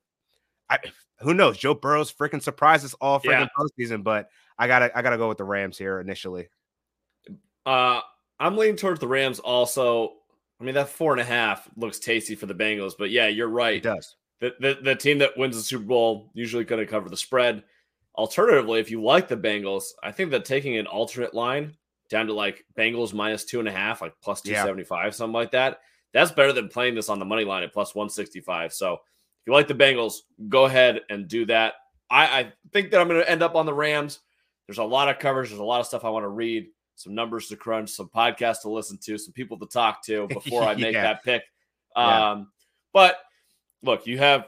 I 0.69 0.79
who 1.19 1.33
knows, 1.33 1.57
Joe 1.57 1.73
Burrow's 1.73 2.11
freaking 2.11 2.41
surprised 2.41 2.83
us 2.83 2.93
all 2.95 3.19
freaking 3.19 3.47
yeah. 3.47 3.47
postseason, 3.57 4.03
but 4.03 4.29
I 4.57 4.67
gotta 4.67 4.95
I 4.97 5.01
gotta 5.01 5.17
go 5.17 5.27
with 5.27 5.37
the 5.37 5.43
Rams 5.43 5.77
here 5.77 5.99
initially. 5.99 6.49
Uh 7.65 8.01
I'm 8.39 8.57
leaning 8.57 8.75
towards 8.75 8.99
the 8.99 9.07
Rams 9.07 9.39
also. 9.39 10.13
I 10.59 10.63
mean, 10.63 10.75
that 10.75 10.89
four 10.89 11.11
and 11.11 11.21
a 11.21 11.25
half 11.25 11.69
looks 11.75 11.99
tasty 11.99 12.35
for 12.35 12.45
the 12.45 12.55
Bengals, 12.55 12.93
but 12.97 13.11
yeah, 13.11 13.27
you're 13.27 13.49
right. 13.49 13.77
It 13.77 13.83
does. 13.83 14.15
The, 14.39 14.53
the, 14.59 14.77
the 14.81 14.95
team 14.95 15.19
that 15.19 15.37
wins 15.37 15.55
the 15.55 15.61
Super 15.61 15.83
Bowl 15.83 16.31
usually 16.33 16.63
going 16.63 16.85
to 16.85 16.89
cover 16.89 17.09
the 17.09 17.17
spread. 17.17 17.63
Alternatively, 18.17 18.79
if 18.79 18.89
you 18.89 19.03
like 19.03 19.27
the 19.27 19.37
Bengals, 19.37 19.85
I 20.01 20.11
think 20.11 20.31
that 20.31 20.45
taking 20.45 20.77
an 20.77 20.87
alternate 20.87 21.33
line 21.33 21.75
down 22.09 22.27
to 22.27 22.33
like 22.33 22.65
Bengals 22.77 23.13
minus 23.13 23.43
two 23.43 23.59
and 23.59 23.67
a 23.67 23.71
half, 23.71 24.01
like 24.01 24.13
plus 24.21 24.41
275, 24.41 25.05
yeah. 25.05 25.09
something 25.11 25.33
like 25.33 25.51
that. 25.51 25.79
That's 26.15 26.31
better 26.31 26.53
than 26.53 26.69
playing 26.69 26.95
this 26.95 27.09
on 27.09 27.19
the 27.19 27.25
money 27.25 27.43
line 27.43 27.63
at 27.63 27.73
plus 27.73 27.93
165. 27.93 28.73
So 28.73 28.93
if 28.93 28.99
you 29.45 29.51
like 29.51 29.67
the 29.67 29.73
Bengals, 29.73 30.19
go 30.47 30.63
ahead 30.63 31.01
and 31.09 31.27
do 31.27 31.45
that. 31.47 31.73
I, 32.09 32.25
I 32.25 32.53
think 32.71 32.91
that 32.91 33.01
I'm 33.01 33.09
going 33.09 33.19
to 33.19 33.29
end 33.29 33.43
up 33.43 33.53
on 33.53 33.65
the 33.65 33.73
Rams. 33.73 34.21
There's 34.65 34.77
a 34.77 34.83
lot 34.83 35.09
of 35.09 35.19
coverage. 35.19 35.49
There's 35.49 35.59
a 35.59 35.63
lot 35.63 35.81
of 35.81 35.87
stuff 35.87 36.05
I 36.05 36.09
want 36.09 36.23
to 36.23 36.29
read, 36.29 36.67
some 36.95 37.13
numbers 37.15 37.49
to 37.49 37.57
crunch, 37.57 37.89
some 37.89 38.07
podcasts 38.07 38.61
to 38.61 38.69
listen 38.69 38.97
to, 39.03 39.17
some 39.17 39.33
people 39.33 39.59
to 39.59 39.65
talk 39.65 40.05
to 40.05 40.25
before 40.29 40.63
I 40.63 40.75
make 40.75 40.93
yeah. 40.93 41.03
that 41.03 41.23
pick. 41.25 41.43
Um, 41.97 42.05
yeah. 42.07 42.43
But 42.93 43.17
look, 43.83 44.07
you 44.07 44.17
have 44.17 44.45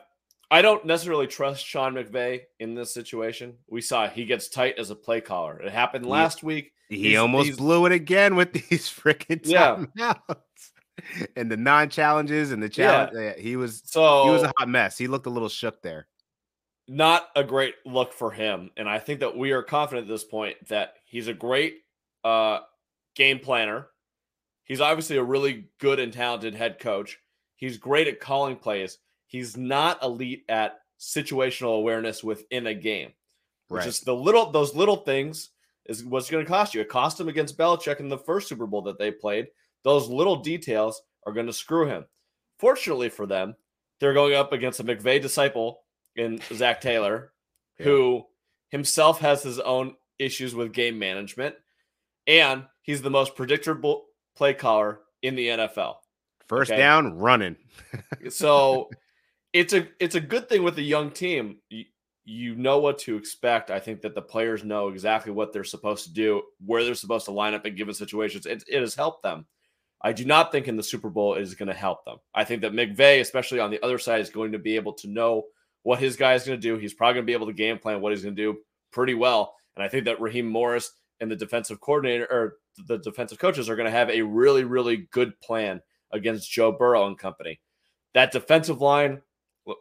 I 0.49 0.61
don't 0.61 0.85
necessarily 0.85 1.27
trust 1.27 1.65
Sean 1.65 1.95
McVay 1.95 2.43
in 2.61 2.75
this 2.75 2.93
situation. 2.93 3.55
We 3.67 3.81
saw 3.81 4.07
he 4.07 4.23
gets 4.23 4.47
tight 4.47 4.79
as 4.79 4.89
a 4.89 4.95
play 4.95 5.19
caller. 5.19 5.59
It 5.59 5.73
happened 5.73 6.05
last 6.05 6.43
week. 6.43 6.71
He 6.87 7.09
he's, 7.09 7.17
almost 7.17 7.47
he's, 7.47 7.57
blew 7.57 7.85
it 7.85 7.91
again 7.91 8.37
with 8.37 8.53
these 8.69 8.87
freaking 8.87 9.41
timeouts 9.41 9.89
yeah. 9.97 10.13
and 11.35 11.51
the 11.51 11.57
non 11.57 11.89
challenges 11.89 12.51
and 12.51 12.61
the 12.61 12.69
challenge. 12.69 13.11
Yeah. 13.15 13.33
He 13.37 13.55
was 13.55 13.81
so 13.85 14.25
he 14.25 14.29
was 14.31 14.43
a 14.43 14.53
hot 14.57 14.69
mess. 14.69 14.97
He 14.97 15.07
looked 15.07 15.25
a 15.25 15.31
little 15.31 15.49
shook 15.49 15.81
there. 15.81 16.07
Not 16.87 17.27
a 17.35 17.43
great 17.43 17.75
look 17.85 18.13
for 18.13 18.31
him, 18.31 18.71
and 18.77 18.87
I 18.87 18.99
think 18.99 19.19
that 19.19 19.37
we 19.37 19.51
are 19.51 19.61
confident 19.61 20.07
at 20.07 20.13
this 20.13 20.23
point 20.23 20.55
that 20.69 20.93
he's 21.05 21.27
a 21.27 21.33
great 21.33 21.79
uh, 22.23 22.59
game 23.15 23.39
planner. 23.39 23.87
He's 24.63 24.81
obviously 24.81 25.17
a 25.17 25.23
really 25.23 25.69
good 25.79 25.99
and 25.99 26.13
talented 26.13 26.55
head 26.55 26.79
coach. 26.79 27.19
He's 27.55 27.77
great 27.77 28.07
at 28.07 28.19
calling 28.19 28.55
plays. 28.55 28.99
He's 29.25 29.57
not 29.57 30.01
elite 30.03 30.45
at 30.47 30.79
situational 30.99 31.77
awareness 31.77 32.23
within 32.23 32.67
a 32.67 32.73
game, 32.73 33.11
which 33.67 33.79
right. 33.79 33.87
is 33.87 34.01
the 34.01 34.15
little 34.15 34.51
those 34.51 34.75
little 34.75 34.97
things 34.97 35.49
is 35.87 36.03
what's 36.03 36.29
going 36.29 36.45
to 36.45 36.49
cost 36.49 36.73
you. 36.73 36.81
It 36.81 36.89
cost 36.89 37.19
him 37.19 37.27
against 37.27 37.57
Belichick 37.57 37.99
in 37.99 38.09
the 38.09 38.17
first 38.17 38.47
Super 38.47 38.65
Bowl 38.65 38.81
that 38.83 38.97
they 38.97 39.11
played. 39.11 39.47
Those 39.83 40.09
little 40.09 40.37
details 40.37 41.01
are 41.25 41.33
going 41.33 41.45
to 41.45 41.53
screw 41.53 41.87
him. 41.87 42.05
Fortunately 42.59 43.09
for 43.09 43.25
them, 43.25 43.55
they're 43.99 44.13
going 44.13 44.33
up 44.33 44.53
against 44.53 44.79
a 44.79 44.83
McVay 44.83 45.21
disciple 45.21 45.81
in 46.15 46.39
Zac 46.53 46.81
Taylor, 46.81 47.33
yeah. 47.79 47.85
who 47.85 48.25
himself 48.69 49.19
has 49.19 49.43
his 49.43 49.59
own 49.59 49.95
issues 50.19 50.55
with 50.55 50.73
game 50.73 50.97
management, 50.97 51.55
and 52.25 52.65
he's 52.81 53.01
the 53.01 53.09
most 53.09 53.35
predictable 53.35 54.05
play 54.35 54.53
caller 54.53 54.99
in 55.21 55.35
the 55.35 55.47
NFL. 55.47 55.95
First 56.47 56.71
okay? 56.71 56.79
down, 56.79 57.17
running. 57.17 57.55
so 58.29 58.89
it's 59.53 59.73
a 59.73 59.87
it's 59.99 60.15
a 60.15 60.21
good 60.21 60.49
thing 60.49 60.63
with 60.63 60.77
a 60.77 60.83
young 60.83 61.11
team 61.11 61.57
you 62.29 62.55
know 62.55 62.77
what 62.79 62.99
to 62.99 63.15
expect. 63.15 63.71
I 63.71 63.79
think 63.79 64.01
that 64.01 64.13
the 64.13 64.21
players 64.21 64.65
know 64.65 64.89
exactly 64.89 65.31
what 65.31 65.53
they're 65.53 65.63
supposed 65.63 66.03
to 66.03 66.13
do, 66.13 66.43
where 66.63 66.83
they're 66.83 66.93
supposed 66.93 67.23
to 67.25 67.31
line 67.31 67.53
up 67.53 67.65
in 67.65 67.73
given 67.75 67.93
situations. 67.93 68.45
It, 68.45 68.65
it 68.67 68.81
has 68.81 68.93
helped 68.93 69.23
them. 69.23 69.45
I 70.01 70.13
do 70.13 70.25
not 70.25 70.51
think 70.51 70.67
in 70.67 70.77
the 70.77 70.83
Super 70.83 71.09
Bowl 71.09 71.35
is 71.35 71.55
going 71.55 71.67
to 71.67 71.73
help 71.73 72.05
them. 72.05 72.17
I 72.33 72.43
think 72.43 72.61
that 72.61 72.73
McVay, 72.73 73.19
especially 73.19 73.59
on 73.59 73.71
the 73.71 73.83
other 73.83 73.97
side, 73.97 74.21
is 74.21 74.29
going 74.29 74.51
to 74.51 74.59
be 74.59 74.75
able 74.75 74.93
to 74.93 75.07
know 75.07 75.45
what 75.83 75.99
his 75.99 76.15
guy 76.15 76.33
is 76.33 76.43
going 76.43 76.59
to 76.59 76.67
do. 76.67 76.77
He's 76.77 76.93
probably 76.93 77.15
going 77.15 77.25
to 77.25 77.27
be 77.27 77.33
able 77.33 77.47
to 77.47 77.53
game 77.53 77.79
plan 77.79 78.01
what 78.01 78.11
he's 78.11 78.23
going 78.23 78.35
to 78.35 78.41
do 78.41 78.59
pretty 78.91 79.15
well. 79.15 79.55
And 79.75 79.83
I 79.83 79.87
think 79.87 80.05
that 80.05 80.21
Raheem 80.21 80.47
Morris 80.47 80.91
and 81.19 81.31
the 81.31 81.35
defensive 81.35 81.81
coordinator 81.81 82.27
or 82.29 82.57
the 82.87 82.99
defensive 82.99 83.39
coaches 83.39 83.69
are 83.69 83.75
going 83.75 83.85
to 83.85 83.97
have 83.97 84.09
a 84.09 84.21
really, 84.21 84.63
really 84.63 85.07
good 85.11 85.39
plan 85.39 85.81
against 86.11 86.51
Joe 86.51 86.71
Burrow 86.71 87.07
and 87.07 87.17
company. 87.17 87.59
That 88.13 88.31
defensive 88.31 88.81
line 88.81 89.21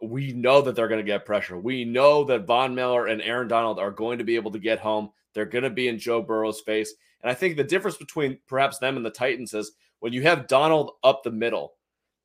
we 0.01 0.33
know 0.33 0.61
that 0.61 0.75
they're 0.75 0.87
going 0.87 1.03
to 1.03 1.11
get 1.11 1.25
pressure. 1.25 1.57
We 1.57 1.85
know 1.85 2.23
that 2.25 2.45
Von 2.45 2.75
Miller 2.75 3.07
and 3.07 3.21
Aaron 3.21 3.47
Donald 3.47 3.79
are 3.79 3.91
going 3.91 4.17
to 4.17 4.23
be 4.23 4.35
able 4.35 4.51
to 4.51 4.59
get 4.59 4.79
home. 4.79 5.11
They're 5.33 5.45
going 5.45 5.63
to 5.63 5.69
be 5.69 5.87
in 5.87 5.99
Joe 5.99 6.21
Burrow's 6.21 6.61
face. 6.61 6.93
And 7.21 7.31
I 7.31 7.33
think 7.33 7.55
the 7.55 7.63
difference 7.63 7.97
between 7.97 8.39
perhaps 8.47 8.79
them 8.79 8.97
and 8.97 9.05
the 9.05 9.09
Titans 9.11 9.53
is 9.53 9.71
when 9.99 10.13
you 10.13 10.23
have 10.23 10.47
Donald 10.47 10.91
up 11.03 11.23
the 11.23 11.31
middle, 11.31 11.73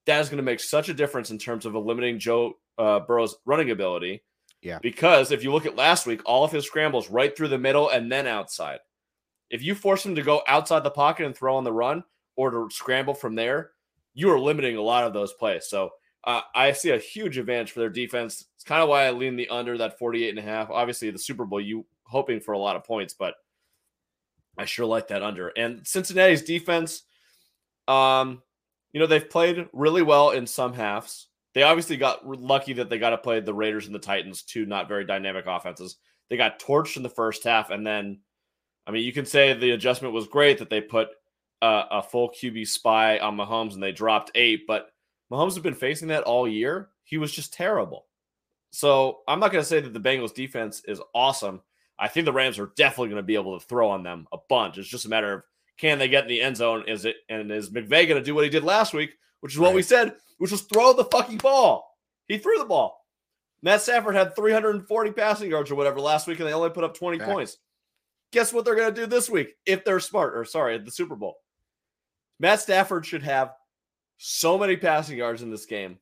that 0.07 0.21
is 0.21 0.29
going 0.29 0.39
to 0.39 0.43
make 0.43 0.61
such 0.61 0.89
a 0.89 0.95
difference 0.95 1.31
in 1.31 1.39
terms 1.39 1.67
of 1.67 1.75
eliminating 1.75 2.19
Joe 2.19 2.55
uh, 2.79 3.01
Burrow's 3.01 3.37
running 3.45 3.71
ability. 3.71 4.23
Yeah. 4.63 4.79
Because 4.81 5.33
if 5.33 5.43
you 5.43 5.53
look 5.53 5.67
at 5.67 5.77
last 5.77 6.07
week, 6.07 6.23
all 6.25 6.45
of 6.45 6.53
his 6.53 6.67
scrambles 6.67 7.11
right 7.11 7.37
through 7.37 7.49
the 7.49 7.59
middle 7.59 7.89
and 7.89 8.11
then 8.11 8.27
outside. 8.27 8.79
If 9.51 9.63
you 9.63 9.75
force 9.75 10.07
him 10.07 10.15
to 10.15 10.23
go 10.23 10.43
outside 10.47 10.85
the 10.85 10.91
pocket 10.91 11.27
and 11.27 11.37
throw 11.37 11.57
on 11.57 11.65
the 11.65 11.73
run 11.73 12.05
or 12.37 12.51
to 12.51 12.69
scramble 12.71 13.15
from 13.15 13.35
there, 13.35 13.73
you 14.15 14.31
are 14.31 14.41
limiting 14.41 14.77
a 14.77 14.83
lot 14.83 15.05
of 15.05 15.13
those 15.13 15.33
plays. 15.35 15.67
So 15.69 15.91
uh, 16.25 16.43
I 16.55 16.73
see 16.73 16.91
a 16.91 16.99
huge 16.99 17.39
advantage 17.39 17.73
for 17.73 17.81
their 17.81 17.91
defense. 17.91 18.45
It's 18.55 18.65
kind 18.65 18.83
of 18.83 18.89
why 18.89 19.07
I 19.07 19.11
lean 19.11 19.37
the 19.37 19.49
under 19.49 19.77
that 19.79 19.99
48 19.99 20.31
and 20.31 20.39
a 20.39 20.43
half. 20.43 20.71
Obviously, 20.71 21.11
the 21.11 21.19
Super 21.19 21.45
Bowl, 21.45 21.61
you 21.61 21.85
hoping 22.05 22.41
for 22.41 22.53
a 22.53 22.59
lot 22.59 22.77
of 22.77 22.85
points, 22.85 23.15
but 23.15 23.35
I 24.57 24.65
sure 24.65 24.87
like 24.87 25.09
that 25.09 25.23
under. 25.23 25.49
And 25.49 25.87
Cincinnati's 25.87 26.43
defense, 26.43 27.03
um, 27.89 28.43
you 28.93 29.01
know, 29.01 29.07
they've 29.07 29.29
played 29.29 29.69
really 29.73 30.03
well 30.03 30.31
in 30.31 30.47
some 30.47 30.73
halves. 30.73 31.29
They 31.55 31.63
obviously 31.63 31.97
got 31.97 32.27
lucky 32.27 32.75
that 32.75 32.89
they 32.89 32.99
got 32.99 33.11
to 33.11 33.19
play 33.19 33.41
the 33.41 33.55
Raiders 33.55 33.87
and 33.87 33.95
the 33.95 33.99
Titans, 33.99 34.43
two 34.43 34.67
not 34.67 34.89
very 34.89 35.05
dynamic 35.05 35.45
offenses. 35.47 35.97
They 36.31 36.37
got 36.37 36.61
torched 36.61 36.97
in 36.97 37.03
the 37.03 37.09
first 37.09 37.45
half, 37.45 37.71
and 37.71 37.87
then, 37.87 38.21
I 38.87 38.91
mean, 38.91 39.05
you 39.05 39.13
can 39.13 39.27
say 39.27 39.53
the 39.53 39.73
adjustment 39.73 40.15
was 40.15 40.27
great 40.27 40.59
that 40.59 40.71
they 40.71 40.81
put 40.81 41.09
uh, 41.61 41.85
a 41.91 42.03
full 42.03 42.31
QB 42.31 42.67
spy 42.69 43.19
on 43.19 43.37
Mahomes 43.37 43.75
and 43.75 43.83
they 43.83 43.93
dropped 43.93 44.33
eight, 44.35 44.67
but 44.67 44.89
Mahomes 45.31 45.55
has 45.55 45.59
been 45.61 45.75
facing 45.75 46.09
that 46.09 46.25
all 46.25 46.49
year. 46.49 46.89
He 47.05 47.19
was 47.19 47.33
just 47.33 47.55
terrible. 47.55 48.07
So 48.71 49.21
I'm 49.29 49.39
not 49.39 49.53
going 49.53 49.63
to 49.63 49.69
say 49.69 49.81
that 49.81 49.93
the 49.93 50.01
Bengals 50.01 50.35
defense 50.35 50.83
is 50.89 51.01
awesome. 51.15 51.61
I 51.99 52.09
think 52.09 52.25
the 52.25 52.33
Rams 52.33 52.59
are 52.59 52.73
definitely 52.77 53.11
going 53.11 53.23
to 53.23 53.27
be 53.27 53.35
able 53.35 53.59
to 53.59 53.65
throw 53.65 53.91
on 53.91 54.03
them 54.03 54.27
a 54.33 54.39
bunch. 54.49 54.79
It's 54.79 54.89
just 54.89 55.05
a 55.05 55.11
matter 55.11 55.33
of 55.33 55.43
can 55.83 55.99
they 55.99 56.07
get 56.07 56.23
in 56.23 56.29
the 56.29 56.41
end 56.41 56.57
zone? 56.57 56.85
Is 56.87 57.05
it 57.05 57.17
and 57.29 57.51
is 57.51 57.71
McVay 57.71 58.07
going 58.07 58.11
to 58.11 58.23
do 58.23 58.37
what 58.37 58.45
he 58.45 58.51
did 58.51 58.63
last 58.63 58.95
week, 58.95 59.15
which 59.41 59.53
is 59.53 59.59
what 59.59 59.69
right. 59.69 59.75
we 59.75 59.83
said, 59.83 60.15
which 60.39 60.53
was 60.53 60.63
throw 60.63 60.93
the 60.93 61.07
fucking 61.07 61.39
ball. 61.39 61.99
He 62.29 62.39
threw 62.39 62.57
the 62.59 62.65
ball. 62.65 63.05
Matt 63.65 63.83
Stafford 63.83 64.15
had 64.15 64.37
340 64.37 65.11
passing 65.11 65.51
yards 65.51 65.73
or 65.73 65.75
whatever 65.75 65.99
last 66.01 66.29
week, 66.29 66.39
and 66.39 66.49
they 66.49 66.53
only 66.53 66.71
put 66.71 66.85
up 66.85 66.97
20 66.97 67.19
Back. 67.19 67.27
points. 67.27 67.57
Guess 68.33 68.53
what 68.53 68.65
they're 68.65 68.77
going 68.77 68.95
to 68.95 69.01
do 69.01 69.07
this 69.09 69.29
week 69.29 69.57
if 69.67 69.85
they're 69.85 69.99
smart? 69.99 70.37
Or 70.37 70.45
sorry, 70.45 70.77
at 70.77 70.85
the 70.85 70.91
Super 70.93 71.17
Bowl. 71.17 71.35
Matt 72.39 72.61
Stafford 72.61 73.05
should 73.05 73.25
have 73.25 73.53
so 74.19 74.57
many 74.57 74.77
passing 74.77 75.19
yards 75.19 75.43
in 75.43 75.51
this 75.51 75.67
game. 75.67 75.99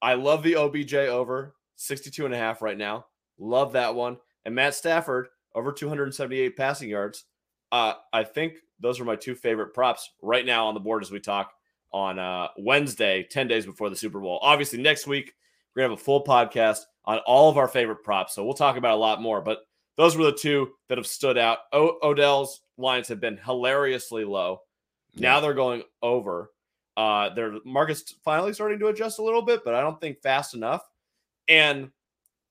I 0.00 0.14
love 0.14 0.44
the 0.44 0.54
OBJ 0.54 0.94
over 0.94 1.56
62 1.74 2.24
and 2.24 2.34
a 2.34 2.38
half 2.38 2.62
right 2.62 2.78
now. 2.78 3.06
Love 3.36 3.72
that 3.72 3.96
one. 3.96 4.16
and 4.44 4.54
Matt 4.54 4.76
Stafford 4.76 5.26
over 5.56 5.72
278 5.72 6.56
passing 6.56 6.88
yards. 6.88 7.24
Uh, 7.74 7.94
I 8.12 8.22
think 8.22 8.58
those 8.78 9.00
are 9.00 9.04
my 9.04 9.16
two 9.16 9.34
favorite 9.34 9.74
props 9.74 10.08
right 10.22 10.46
now 10.46 10.68
on 10.68 10.74
the 10.74 10.80
board 10.80 11.02
as 11.02 11.10
we 11.10 11.18
talk 11.18 11.50
on 11.92 12.20
uh, 12.20 12.46
Wednesday, 12.56 13.26
10 13.28 13.48
days 13.48 13.66
before 13.66 13.90
the 13.90 13.96
Super 13.96 14.20
Bowl. 14.20 14.38
Obviously, 14.42 14.80
next 14.80 15.08
week, 15.08 15.34
we're 15.74 15.80
going 15.80 15.90
to 15.90 15.94
have 15.94 16.00
a 16.00 16.04
full 16.04 16.22
podcast 16.22 16.82
on 17.04 17.18
all 17.26 17.50
of 17.50 17.58
our 17.58 17.66
favorite 17.66 18.04
props. 18.04 18.32
So 18.32 18.44
we'll 18.44 18.54
talk 18.54 18.76
about 18.76 18.94
a 18.94 19.00
lot 19.00 19.20
more. 19.20 19.40
But 19.40 19.66
those 19.96 20.16
were 20.16 20.26
the 20.26 20.32
two 20.32 20.70
that 20.88 20.98
have 20.98 21.06
stood 21.08 21.36
out. 21.36 21.58
O- 21.72 21.98
Odell's 22.00 22.60
lines 22.78 23.08
have 23.08 23.20
been 23.20 23.38
hilariously 23.38 24.24
low. 24.24 24.60
Yeah. 25.14 25.32
Now 25.32 25.40
they're 25.40 25.52
going 25.52 25.82
over. 26.00 26.52
Uh, 26.96 27.30
their 27.30 27.54
market's 27.64 28.14
finally 28.24 28.52
starting 28.52 28.78
to 28.78 28.86
adjust 28.86 29.18
a 29.18 29.24
little 29.24 29.42
bit, 29.42 29.62
but 29.64 29.74
I 29.74 29.80
don't 29.80 30.00
think 30.00 30.22
fast 30.22 30.54
enough. 30.54 30.88
And 31.48 31.90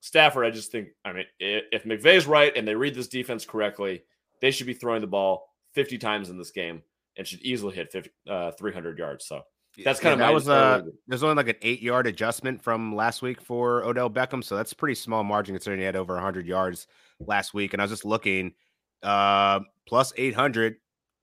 Stafford, 0.00 0.44
I 0.44 0.50
just 0.50 0.70
think, 0.70 0.88
I 1.02 1.14
mean, 1.14 1.24
if 1.40 1.84
McVay's 1.84 2.26
right 2.26 2.54
and 2.54 2.68
they 2.68 2.74
read 2.74 2.94
this 2.94 3.08
defense 3.08 3.46
correctly, 3.46 4.02
they 4.44 4.50
should 4.50 4.66
be 4.66 4.74
throwing 4.74 5.00
the 5.00 5.06
ball 5.06 5.48
50 5.72 5.96
times 5.96 6.28
in 6.28 6.36
this 6.36 6.50
game 6.50 6.82
and 7.16 7.26
should 7.26 7.40
easily 7.40 7.74
hit 7.74 7.90
50, 7.90 8.10
uh, 8.28 8.50
300 8.50 8.98
yards. 8.98 9.26
So 9.26 9.40
that's 9.82 9.98
kind 9.98 10.20
yeah, 10.20 10.26
of 10.26 10.28
that 10.28 10.34
was 10.34 10.48
uh 10.50 10.82
there's 11.08 11.22
only 11.22 11.34
like 11.34 11.48
an 11.48 11.56
eight 11.62 11.80
yard 11.80 12.06
adjustment 12.06 12.62
from 12.62 12.94
last 12.94 13.22
week 13.22 13.40
for 13.40 13.82
Odell 13.84 14.10
Beckham, 14.10 14.44
so 14.44 14.54
that's 14.54 14.72
a 14.72 14.76
pretty 14.76 14.96
small 14.96 15.24
margin 15.24 15.54
considering 15.54 15.80
he 15.80 15.86
had 15.86 15.96
over 15.96 16.12
100 16.12 16.46
yards 16.46 16.86
last 17.20 17.54
week. 17.54 17.72
And 17.72 17.80
I 17.80 17.84
was 17.84 17.90
just 17.90 18.04
looking, 18.04 18.52
uh, 19.02 19.60
plus 19.86 20.12
800, 20.14 20.76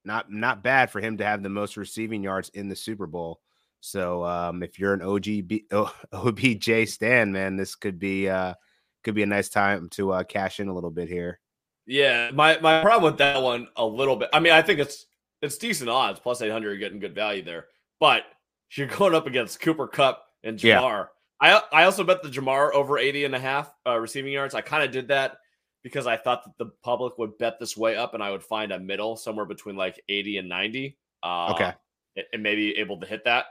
not 0.04 0.32
not 0.32 0.64
bad 0.64 0.90
for 0.90 1.00
him 1.00 1.18
to 1.18 1.24
have 1.24 1.44
the 1.44 1.50
most 1.50 1.78
receiving 1.78 2.24
yards 2.24 2.50
in 2.50 2.70
the 2.70 2.76
Super 2.76 3.06
Bowl. 3.06 3.40
So 3.82 4.26
um, 4.26 4.64
if 4.64 4.80
you're 4.80 4.96
an 4.96 5.02
OGB 5.02 5.66
OBJ 6.12 6.90
stan, 6.90 7.32
man, 7.32 7.56
this 7.56 7.76
could 7.76 8.00
be 8.00 8.28
uh, 8.28 8.56
could 9.04 9.14
be 9.14 9.24
a 9.24 9.28
nice 9.28 9.48
time 9.50 9.90
to 9.92 10.12
uh, 10.12 10.24
cash 10.24 10.60
in 10.60 10.70
a 10.70 10.74
little 10.74 10.92
bit 10.92 11.08
here. 11.08 11.40
Yeah, 11.86 12.32
my 12.34 12.60
my 12.60 12.82
problem 12.82 13.12
with 13.12 13.18
that 13.20 13.42
one 13.42 13.68
a 13.76 13.86
little 13.86 14.16
bit. 14.16 14.30
I 14.34 14.40
mean, 14.40 14.54
I 14.54 14.62
think 14.62 14.80
it's 14.80 15.06
it's 15.42 15.58
decent 15.58 15.90
odds, 15.90 16.20
plus 16.20 16.42
800, 16.42 16.70
you're 16.70 16.78
getting 16.78 17.00
good 17.00 17.16
value 17.16 17.44
there. 17.44 17.68
But 18.00 18.24
you're 18.76 18.88
going 18.88 19.16
up 19.16 19.28
against 19.28 19.60
Cooper 19.60 19.88
Kupp 19.88 20.26
and 20.44 20.58
Ja'Marr. 20.58 21.08
Yeah. 21.42 21.56
I 21.74 21.82
I 21.82 21.84
also 21.86 22.04
bet 22.04 22.22
the 22.24 22.30
Ja'Marr 22.30 22.74
over 22.74 22.98
80 22.98 23.26
and 23.26 23.36
a 23.36 23.40
half 23.40 23.74
uh, 23.88 23.98
receiving 23.98 24.32
yards. 24.32 24.54
I 24.54 24.62
kind 24.62 24.84
of 24.84 24.92
did 24.92 25.08
that 25.10 25.38
because 25.84 26.08
I 26.08 26.18
thought 26.18 26.44
that 26.44 26.58
the 26.58 26.72
public 26.84 27.18
would 27.18 27.38
bet 27.38 27.60
this 27.60 27.76
way 27.76 27.96
up 27.96 28.14
and 28.14 28.22
I 28.22 28.32
would 28.32 28.44
find 28.44 28.72
a 28.72 28.80
middle 28.80 29.16
somewhere 29.16 29.46
between 29.46 29.76
like 29.76 30.00
80 30.08 30.38
and 30.38 30.50
90. 30.50 30.98
Uh, 31.24 31.52
okay. 31.54 31.74
And 32.34 32.44
maybe 32.44 32.78
able 32.78 33.00
to 33.00 33.08
hit 33.08 33.24
that. 33.26 33.46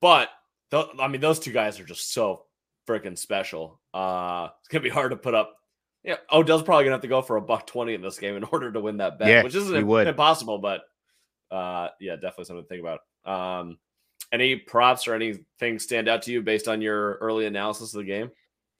But 0.00 0.30
th- 0.70 0.86
I 0.98 1.08
mean, 1.08 1.20
those 1.20 1.38
two 1.38 1.52
guys 1.52 1.78
are 1.78 1.84
just 1.84 2.12
so 2.12 2.44
freaking 2.88 3.16
special. 3.16 3.80
Uh, 3.94 4.48
it's 4.60 4.68
going 4.68 4.82
to 4.82 4.88
be 4.88 4.92
hard 4.92 5.12
to 5.12 5.16
put 5.16 5.34
up. 5.34 5.56
Yeah. 6.06 6.16
Odell's 6.32 6.62
probably 6.62 6.84
going 6.84 6.92
to 6.92 6.96
have 6.96 7.02
to 7.02 7.08
go 7.08 7.20
for 7.20 7.36
a 7.36 7.40
buck 7.40 7.66
20 7.66 7.94
in 7.94 8.00
this 8.00 8.18
game 8.18 8.36
in 8.36 8.44
order 8.52 8.72
to 8.72 8.80
win 8.80 8.98
that 8.98 9.18
bet, 9.18 9.28
yeah, 9.28 9.42
which 9.42 9.54
isn't 9.54 9.76
impossible, 9.76 10.58
but 10.58 10.82
uh, 11.50 11.88
yeah, 12.00 12.14
definitely 12.14 12.44
something 12.44 12.64
to 12.64 12.68
think 12.68 12.80
about. 12.80 13.00
Um, 13.24 13.78
any 14.32 14.56
props 14.56 15.06
or 15.06 15.14
anything 15.14 15.78
stand 15.78 16.08
out 16.08 16.22
to 16.22 16.32
you 16.32 16.42
based 16.42 16.68
on 16.68 16.80
your 16.80 17.14
early 17.16 17.46
analysis 17.46 17.94
of 17.94 17.98
the 17.98 18.04
game? 18.04 18.30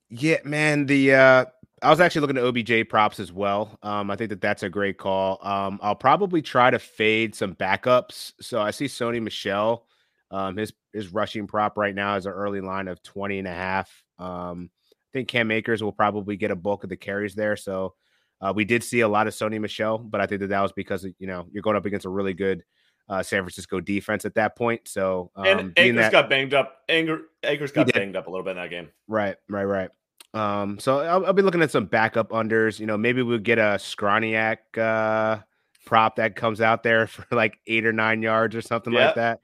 Yeah, 0.09 0.39
man. 0.45 0.87
The 0.87 1.15
uh 1.15 1.45
I 1.83 1.91
was 1.91 2.01
actually 2.01 2.23
looking 2.23 2.39
at 2.39 2.45
OBJ 2.45 2.89
props 2.89 3.21
as 3.21 3.33
well. 3.33 3.79
Um, 3.83 4.11
I 4.11 4.17
think 4.17 4.31
that 4.31 4.41
that's 4.41 4.63
a 4.63 4.69
great 4.69 4.97
call. 4.97 5.39
Um, 5.47 5.79
I'll 5.83 5.95
probably 5.95 6.41
try 6.41 6.71
to 6.71 6.79
fade 6.79 7.35
some 7.35 7.55
backups. 7.55 8.33
So 8.41 8.63
I 8.63 8.71
see 8.71 8.87
Sony 8.87 9.23
Michel. 9.23 9.87
Um, 10.31 10.57
his 10.57 10.73
his 10.93 11.13
rushing 11.13 11.47
prop 11.47 11.77
right 11.77 11.95
now 11.95 12.17
is 12.17 12.27
an 12.27 12.33
early 12.33 12.61
line 12.61 12.89
of 12.89 13.03
20 13.03 13.41
and 13.41 13.49
a 13.49 13.53
half. 13.53 13.91
Um, 14.19 14.71
think 15.17 15.29
Cam 15.29 15.51
Akers 15.51 15.83
will 15.83 15.93
probably 15.93 16.37
get 16.37 16.51
a 16.51 16.57
bulk 16.57 16.85
of 16.85 16.91
the 16.91 16.97
carries 16.97 17.35
there. 17.35 17.57
So 17.57 17.95
uh, 18.41 18.53
we 18.55 18.65
did 18.65 18.85
see 18.85 19.01
a 19.01 19.09
lot 19.09 19.27
of 19.27 19.35
Sony 19.35 19.61
Michel, 19.61 19.99
but 19.99 20.21
I 20.21 20.27
think 20.27 20.41
that 20.43 20.49
that 20.49 20.61
was 20.61 20.73
because 20.73 21.07
you 21.19 21.27
know 21.27 21.47
you're 21.51 21.63
going 21.63 21.77
up 21.77 21.87
against 21.87 22.07
a 22.07 22.11
really 22.11 22.35
good 22.35 22.63
uh, 23.09 23.23
San 23.23 23.43
Francisco 23.43 23.81
defense 23.81 24.25
at 24.25 24.35
that 24.35 24.57
point. 24.57 24.83
So 24.87 25.31
um, 25.37 25.47
and 25.47 25.73
Akers 25.77 25.97
that, 25.97 26.13
got 26.13 26.29
banged 26.29 26.55
up. 26.55 26.83
Anger, 26.89 27.23
Akers 27.43 27.73
got 27.73 27.93
banged 27.93 28.17
up 28.17 28.27
a 28.27 28.31
little 28.31 28.45
bit 28.45 28.51
in 28.53 28.57
that 28.57 28.71
game. 28.71 28.89
Right, 29.09 29.37
right, 29.49 29.65
right. 29.65 29.91
Um, 30.35 30.79
so 30.79 31.01
I'll, 31.01 31.25
I'll, 31.27 31.33
be 31.33 31.41
looking 31.41 31.63
at 31.63 31.71
some 31.71 31.87
backup 31.87 32.31
unders. 32.31 32.79
You 32.79 32.85
know, 32.85 32.99
maybe 32.99 33.23
we'll 33.23 33.39
get 33.39 33.59
a 33.59 33.79
Skowronek 33.79 34.59
uh, 34.77 35.41
prop 35.87 36.17
that 36.17 36.37
comes 36.37 36.61
out 36.61 36.83
there 36.83 37.07
for 37.07 37.25
like 37.35 37.59
eight 37.67 37.87
or 37.87 37.93
nine 37.93 38.21
yards 38.21 38.55
or 38.55 38.61
something 38.61 38.93
like 38.93 39.15
that. 39.15 39.41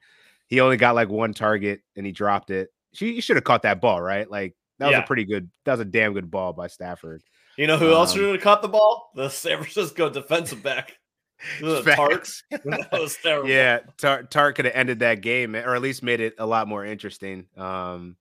He 0.48 0.60
only 0.60 0.76
got 0.76 0.94
like 0.94 1.08
one 1.08 1.32
target 1.32 1.80
and 1.96 2.04
he 2.04 2.12
dropped 2.12 2.50
it. 2.50 2.68
She 2.92 3.22
should 3.22 3.36
have 3.36 3.44
caught 3.44 3.62
that 3.62 3.80
ball, 3.80 4.02
right? 4.02 4.30
Like 4.30 4.54
that 4.82 4.88
was 4.88 4.92
yeah. 4.94 5.04
a 5.04 5.06
pretty 5.06 5.24
good. 5.24 5.48
That 5.64 5.72
was 5.72 5.80
a 5.80 5.84
damn 5.84 6.12
good 6.12 6.28
ball 6.28 6.52
by 6.52 6.66
Stafford. 6.66 7.22
You 7.56 7.68
know 7.68 7.76
who 7.76 7.88
um, 7.88 7.94
else 7.94 8.14
should 8.14 8.32
have 8.32 8.40
caught 8.40 8.62
the 8.62 8.68
ball? 8.68 9.12
The 9.14 9.28
San 9.28 9.58
Francisco 9.58 10.10
defensive 10.10 10.62
back. 10.62 10.96
Tartt. 11.60 12.42
that 12.50 12.88
was 12.92 13.16
terrible. 13.22 13.48
Yeah, 13.48 13.80
Tartt, 13.96 14.30
Tartt 14.30 14.56
could 14.56 14.64
have 14.64 14.74
ended 14.74 15.00
that 15.00 15.20
game, 15.20 15.54
or 15.54 15.76
at 15.76 15.82
least 15.82 16.02
made 16.02 16.20
it 16.20 16.34
a 16.38 16.46
lot 16.46 16.66
more 16.66 16.84
interesting. 16.84 17.46
Um, 17.56 18.16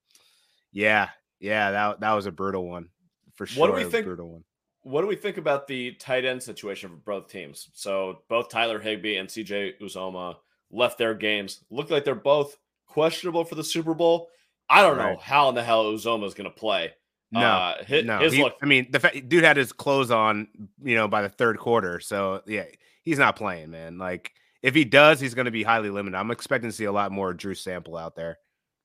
yeah, 0.72 1.10
yeah, 1.40 1.72
that 1.72 2.00
that 2.02 2.14
was 2.14 2.28
a 2.28 2.32
brutal 2.32 2.68
one 2.68 2.90
for 3.34 3.48
sure. 3.48 3.62
What 3.62 3.68
do 3.68 3.84
we 3.84 3.90
think? 3.90 4.06
Brutal 4.06 4.30
one. 4.30 4.44
What 4.84 5.02
do 5.02 5.08
we 5.08 5.16
think 5.16 5.38
about 5.38 5.68
the 5.68 5.94
tight 5.94 6.26
end 6.26 6.42
situation 6.42 6.90
for 6.90 6.96
both 6.98 7.28
teams? 7.28 7.70
So 7.74 8.20
both 8.30 8.50
Tyler 8.50 8.80
Higbee 8.80 9.18
and 9.18 9.28
CJ 9.28 9.80
Uzomah 9.82 10.36
left 10.72 10.98
their 10.98 11.14
games. 11.16 11.64
Look 11.70 11.90
like 11.90 12.04
they're 12.04 12.16
both 12.16 12.56
questionable 12.88 13.46
for 13.46 13.56
the 13.56 13.64
Super 13.64 13.94
Bowl. 13.94 14.30
I 14.72 14.82
don't 14.82 14.98
right. 14.98 15.14
know 15.14 15.20
how 15.20 15.50
in 15.50 15.56
the 15.56 15.64
hell 15.64 15.86
Uzomah 15.86 16.26
is 16.26 16.34
going 16.34 16.50
to 16.50 16.56
play. 16.56 16.94
No, 17.32 17.42
uh, 17.42 17.84
his, 17.84 18.06
no. 18.06 18.20
His 18.20 18.34
he, 18.34 18.44
look, 18.44 18.56
I 18.62 18.66
mean, 18.66 18.88
the 18.90 19.00
fact, 19.00 19.30
dude 19.30 19.44
had 19.44 19.58
his 19.58 19.72
clothes 19.72 20.12
on, 20.12 20.48
you 20.84 20.96
know, 20.96 21.08
by 21.08 21.22
the 21.22 21.30
third 21.30 21.60
quarter. 21.60 22.00
So 22.00 22.42
yeah, 22.46 22.66
he's 23.04 23.20
not 23.20 23.36
playing, 23.36 23.72
man. 23.72 23.98
Like 23.98 24.34
if 24.62 24.76
he 24.76 24.86
does, 24.86 25.20
he's 25.20 25.34
going 25.34 25.46
to 25.46 25.52
be 25.52 25.64
highly 25.64 25.90
limited. 25.90 26.18
I'm 26.18 26.32
expecting 26.32 26.70
to 26.70 26.76
see 26.76 26.86
a 26.86 26.92
lot 26.92 27.12
more 27.12 27.34
Drew 27.34 27.56
Sample 27.56 27.98
out 27.98 28.16
there. 28.16 28.40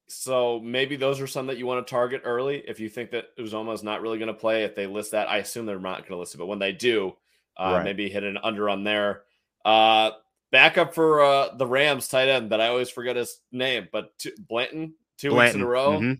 So 0.08 0.60
maybe 0.60 0.94
those 0.96 1.20
are 1.20 1.26
some 1.26 1.48
that 1.48 1.58
you 1.58 1.66
want 1.66 1.84
to 1.84 1.90
target 1.90 2.22
early. 2.24 2.62
If 2.66 2.78
you 2.78 2.88
think 2.88 3.10
that 3.10 3.36
Uzomah 3.36 3.74
is 3.74 3.82
not 3.82 4.00
really 4.00 4.18
going 4.18 4.28
to 4.28 4.34
play, 4.34 4.62
if 4.62 4.76
they 4.76 4.86
list 4.86 5.10
that, 5.12 5.28
I 5.28 5.38
assume 5.38 5.66
they're 5.66 5.80
not 5.80 6.02
going 6.02 6.12
to 6.12 6.18
list 6.18 6.34
it. 6.34 6.38
But 6.38 6.46
when 6.46 6.60
they 6.60 6.72
do, 6.72 7.16
uh, 7.56 7.72
right. 7.76 7.84
maybe 7.84 8.08
hit 8.08 8.22
an 8.22 8.38
under 8.42 8.68
on 8.68 8.84
there. 8.84 9.22
Uh, 9.64 10.12
backup 10.52 10.94
for 10.94 11.24
uh, 11.24 11.56
the 11.56 11.66
Rams 11.66 12.06
tight 12.06 12.28
end 12.28 12.50
that 12.52 12.60
I 12.60 12.68
always 12.68 12.88
forget 12.88 13.16
his 13.16 13.40
name, 13.50 13.88
but 13.90 14.16
two, 14.18 14.32
Blanton, 14.48 14.94
two 15.18 15.30
Blanton. 15.30 15.44
weeks 15.46 15.54
in 15.54 15.62
a 15.62 15.66
row. 15.66 15.90
Mm-hmm. 15.98 16.12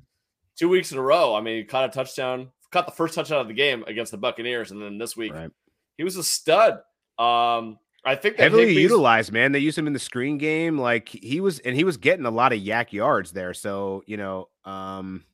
Two 0.59 0.69
weeks 0.69 0.93
in 0.93 0.99
a 0.99 1.03
row. 1.03 1.35
I 1.35 1.41
mean, 1.41 1.59
he 1.59 1.65
caught 1.65 1.85
a 1.85 1.93
touchdown, 1.93 2.49
caught 2.71 2.87
the 2.87 2.93
first 2.93 3.15
touchdown 3.15 3.41
of 3.41 3.49
the 3.49 3.55
game 3.55 3.85
against 3.87 4.11
the 4.11 4.19
Buccaneers, 4.19 4.71
and 4.71 4.81
then 4.81 4.99
this 4.99 5.17
week 5.17 5.35
right. 5.35 5.51
he 5.99 6.05
was 6.05 6.17
a 6.17 6.25
stud. 6.25 6.75
Um, 7.19 7.79
I 8.05 8.15
think 8.15 8.39
heavily 8.39 8.67
Higbee's... 8.67 8.83
utilized, 8.83 9.33
man. 9.33 9.53
They 9.53 9.59
used 9.59 9.77
him 9.77 9.87
in 9.87 9.93
the 9.93 9.99
screen 9.99 10.39
game. 10.39 10.79
Like 10.79 11.09
he 11.09 11.41
was, 11.41 11.59
and 11.59 11.75
he 11.75 11.85
was 11.85 11.97
getting 11.97 12.25
a 12.25 12.31
lot 12.31 12.53
of 12.53 12.61
YAC 12.61 12.93
yards 12.93 13.33
there. 13.33 13.53
So 13.53 14.03
you 14.07 14.17
know, 14.17 14.49
um, 14.65 15.25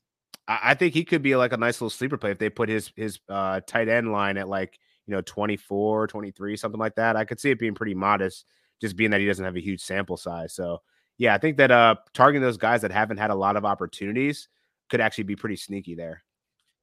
I, 0.49 0.59
I, 0.65 0.75
think 0.75 0.95
he 0.95 1.05
could 1.05 1.23
be 1.23 1.37
like 1.37 1.53
a 1.53 1.57
nice 1.57 1.81
little 1.81 1.91
sleeper 1.91 2.17
play 2.17 2.31
if 2.31 2.39
they 2.39 2.51
put 2.51 2.69
his 2.69 2.91
his 2.97 3.21
uh, 3.29 3.61
tight 3.67 3.89
end 3.89 4.11
line 4.11 4.39
at 4.39 4.49
like 4.49 4.79
you 5.07 5.15
know 5.15 5.21
24, 5.21 6.07
23, 6.07 6.57
something 6.57 6.81
like 6.81 6.95
that. 6.97 7.15
I 7.15 7.25
could 7.25 7.39
see 7.39 7.51
it 7.51 7.59
being 7.59 7.75
pretty 7.75 7.95
modest, 7.95 8.47
just 8.81 8.97
being 8.97 9.11
that 9.11 9.21
he 9.21 9.27
doesn't 9.27 9.45
have 9.45 9.57
a 9.57 9.61
huge 9.61 9.83
sample 9.83 10.17
size. 10.17 10.55
So 10.55 10.81
yeah, 11.19 11.35
I 11.35 11.39
think 11.39 11.57
that 11.59 11.71
uh, 11.71 11.97
targeting 12.15 12.43
those 12.43 12.57
guys 12.57 12.83
that 12.83 12.91
haven't 12.91 13.19
had 13.19 13.31
a 13.31 13.35
lot 13.35 13.57
of 13.57 13.65
opportunities 13.65 14.49
could 14.91 15.01
actually 15.01 15.25
be 15.25 15.37
pretty 15.37 15.57
sneaky 15.57 15.95
there. 15.95 16.23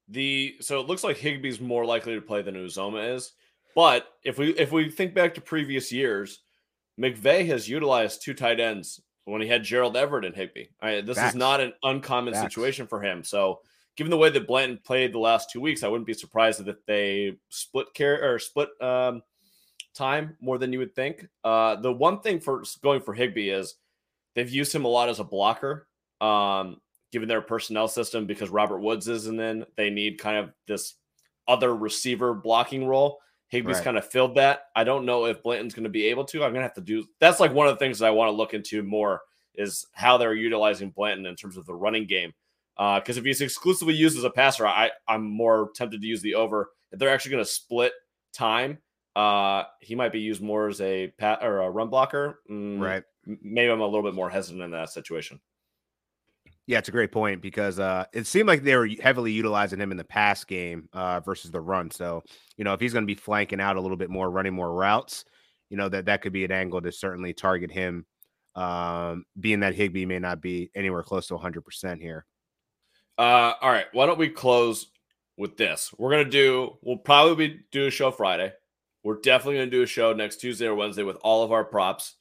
The 0.07 0.55
so 0.61 0.79
it 0.79 0.87
looks 0.87 1.03
like 1.03 1.17
Higbee's 1.17 1.59
more 1.59 1.85
likely 1.85 2.15
to 2.15 2.21
play 2.21 2.41
than 2.41 2.55
Uzomah 2.55 3.15
is. 3.15 3.33
But 3.75 4.07
if 4.23 4.37
we 4.37 4.49
if 4.51 4.71
we 4.71 4.89
think 4.89 5.13
back 5.13 5.35
to 5.35 5.41
previous 5.41 5.91
years, 5.91 6.39
McVay 6.99 7.45
has 7.47 7.69
utilized 7.69 8.23
two 8.23 8.33
tight 8.33 8.59
ends 8.59 9.01
when 9.25 9.41
he 9.41 9.47
had 9.47 9.63
Gerald 9.63 9.95
Everett 9.95 10.25
and. 10.25 10.35
Right, 10.81 11.05
this 11.05 11.17
Facts. 11.17 11.33
is 11.33 11.35
not 11.35 11.61
an 11.61 11.73
uncommon 11.83 12.33
Facts. 12.33 12.45
situation 12.45 12.87
for 12.87 13.01
him. 13.01 13.23
So, 13.23 13.59
given 13.95 14.09
the 14.09 14.17
way 14.17 14.29
that 14.29 14.47
Blanton 14.47 14.79
played 14.83 15.13
the 15.13 15.19
last 15.19 15.51
two 15.51 15.61
weeks, 15.61 15.83
I 15.83 15.87
wouldn't 15.87 16.07
be 16.07 16.13
surprised 16.13 16.63
that 16.65 16.85
they 16.87 17.37
split 17.49 17.93
care 17.93 18.33
or 18.33 18.39
split 18.39 18.69
um, 18.81 19.21
time 19.93 20.35
more 20.41 20.57
than 20.57 20.73
you 20.73 20.79
would 20.79 20.95
think. 20.95 21.27
Uh, 21.43 21.75
the 21.75 21.93
one 21.93 22.19
thing 22.21 22.39
for 22.39 22.63
going 22.81 23.01
for 23.01 23.13
Higbee 23.13 23.49
is 23.49 23.75
they've 24.35 24.49
used 24.49 24.73
him 24.73 24.85
a 24.85 24.89
lot 24.89 25.09
as 25.09 25.19
a 25.19 25.23
blocker. 25.23 25.87
Um, 26.21 26.81
given 27.11 27.27
their 27.27 27.41
personnel 27.41 27.87
system, 27.87 28.25
because 28.25 28.49
Robert 28.49 28.79
Woods 28.79 29.07
isn't 29.07 29.39
in, 29.39 29.65
they 29.77 29.89
need 29.89 30.19
kind 30.19 30.37
of 30.37 30.51
this 30.67 30.95
other 31.47 31.75
receiver 31.75 32.33
blocking 32.33 32.85
role. 32.85 33.19
Higbee's 33.51 33.77
right. 33.77 33.83
kind 33.83 33.97
of 33.97 34.07
filled 34.07 34.35
that. 34.35 34.65
I 34.75 34.83
don't 34.83 35.05
know 35.05 35.25
if 35.25 35.41
Blanton's 35.41 35.73
going 35.73 35.85
to 35.85 35.89
be 35.89 36.05
able 36.05 36.23
to. 36.25 36.43
I'm 36.43 36.51
going 36.51 36.61
to 36.61 36.67
have 36.67 36.75
to 36.75 36.81
do. 36.81 37.05
That's 37.19 37.39
like 37.39 37.51
one 37.51 37.67
of 37.67 37.73
the 37.73 37.79
things 37.79 37.99
that 37.99 38.05
I 38.05 38.11
want 38.11 38.27
to 38.27 38.33
look 38.33 38.53
into 38.53 38.83
more 38.83 39.21
is 39.55 39.87
how 39.93 40.17
they're 40.17 40.35
utilizing 40.35 40.91
Blanton 40.91 41.25
in 41.25 41.35
terms 41.35 41.57
of 41.57 41.65
the 41.65 41.73
running 41.73 42.05
game. 42.05 42.31
Because 42.77 43.17
uh, 43.17 43.19
if 43.19 43.25
he's 43.25 43.41
exclusively 43.41 43.95
used 43.95 44.17
as 44.17 44.23
a 44.23 44.29
passer, 44.29 44.65
I 44.65 44.91
I'm 45.07 45.23
more 45.23 45.71
tempted 45.75 45.99
to 46.01 46.07
use 46.07 46.21
the 46.21 46.35
over. 46.35 46.69
If 46.91 46.99
they're 46.99 47.09
actually 47.09 47.31
going 47.31 47.43
to 47.43 47.49
split 47.49 47.91
time, 48.33 48.77
uh, 49.15 49.63
he 49.81 49.95
might 49.95 50.13
be 50.13 50.21
used 50.21 50.41
more 50.41 50.67
as 50.67 50.79
a 50.79 51.07
pat 51.17 51.39
or 51.41 51.61
a 51.61 51.69
run 51.69 51.89
blocker. 51.89 52.39
Mm, 52.49 52.79
right. 52.79 53.03
Maybe 53.25 53.71
I'm 53.71 53.81
a 53.81 53.85
little 53.85 54.03
bit 54.03 54.15
more 54.15 54.29
hesitant 54.29 54.63
in 54.63 54.71
that 54.71 54.89
situation. 54.89 55.39
Yeah, 56.67 56.77
it's 56.77 56.89
a 56.89 56.91
great 56.91 57.11
point 57.11 57.41
because 57.41 57.79
uh, 57.79 58.05
it 58.13 58.27
seemed 58.27 58.47
like 58.47 58.61
they 58.61 58.75
were 58.75 58.87
heavily 59.01 59.31
utilizing 59.31 59.79
him 59.79 59.89
in 59.89 59.97
the 59.97 60.03
pass 60.03 60.43
game 60.43 60.87
uh, 60.93 61.19
versus 61.19 61.49
the 61.49 61.59
run. 61.59 61.89
So, 61.89 62.21
you 62.57 62.63
know, 62.63 62.73
if 62.73 62.79
he's 62.79 62.93
going 62.93 63.03
to 63.03 63.07
be 63.07 63.15
flanking 63.15 63.59
out 63.59 63.75
a 63.75 63.81
little 63.81 63.97
bit 63.97 64.11
more, 64.11 64.29
running 64.29 64.53
more 64.53 64.71
routes, 64.71 65.25
you 65.69 65.77
know 65.77 65.89
that 65.89 66.05
that 66.05 66.21
could 66.21 66.33
be 66.33 66.45
an 66.45 66.51
angle 66.51 66.81
to 66.81 66.91
certainly 66.91 67.33
target 67.33 67.71
him. 67.71 68.05
Um, 68.55 69.25
being 69.39 69.61
that 69.61 69.75
Higbee 69.75 70.05
may 70.05 70.19
not 70.19 70.41
be 70.41 70.69
anywhere 70.75 71.03
close 71.03 71.27
to 71.27 71.35
100 71.35 71.61
percent 71.61 72.01
here. 72.01 72.25
Uh, 73.17 73.53
all 73.61 73.71
right, 73.71 73.85
why 73.91 74.05
don't 74.05 74.19
we 74.19 74.29
close 74.29 74.87
with 75.37 75.57
this? 75.57 75.91
We're 75.97 76.11
gonna 76.11 76.25
do. 76.25 76.77
We'll 76.81 76.97
probably 76.97 77.47
be 77.47 77.59
do 77.71 77.87
a 77.87 77.91
show 77.91 78.11
Friday. 78.11 78.53
We're 79.03 79.21
definitely 79.21 79.55
gonna 79.55 79.71
do 79.71 79.83
a 79.83 79.87
show 79.87 80.13
next 80.13 80.37
Tuesday 80.37 80.67
or 80.67 80.75
Wednesday 80.75 81.03
with 81.03 81.17
all 81.21 81.43
of 81.43 81.51
our 81.51 81.63
props. 81.63 82.15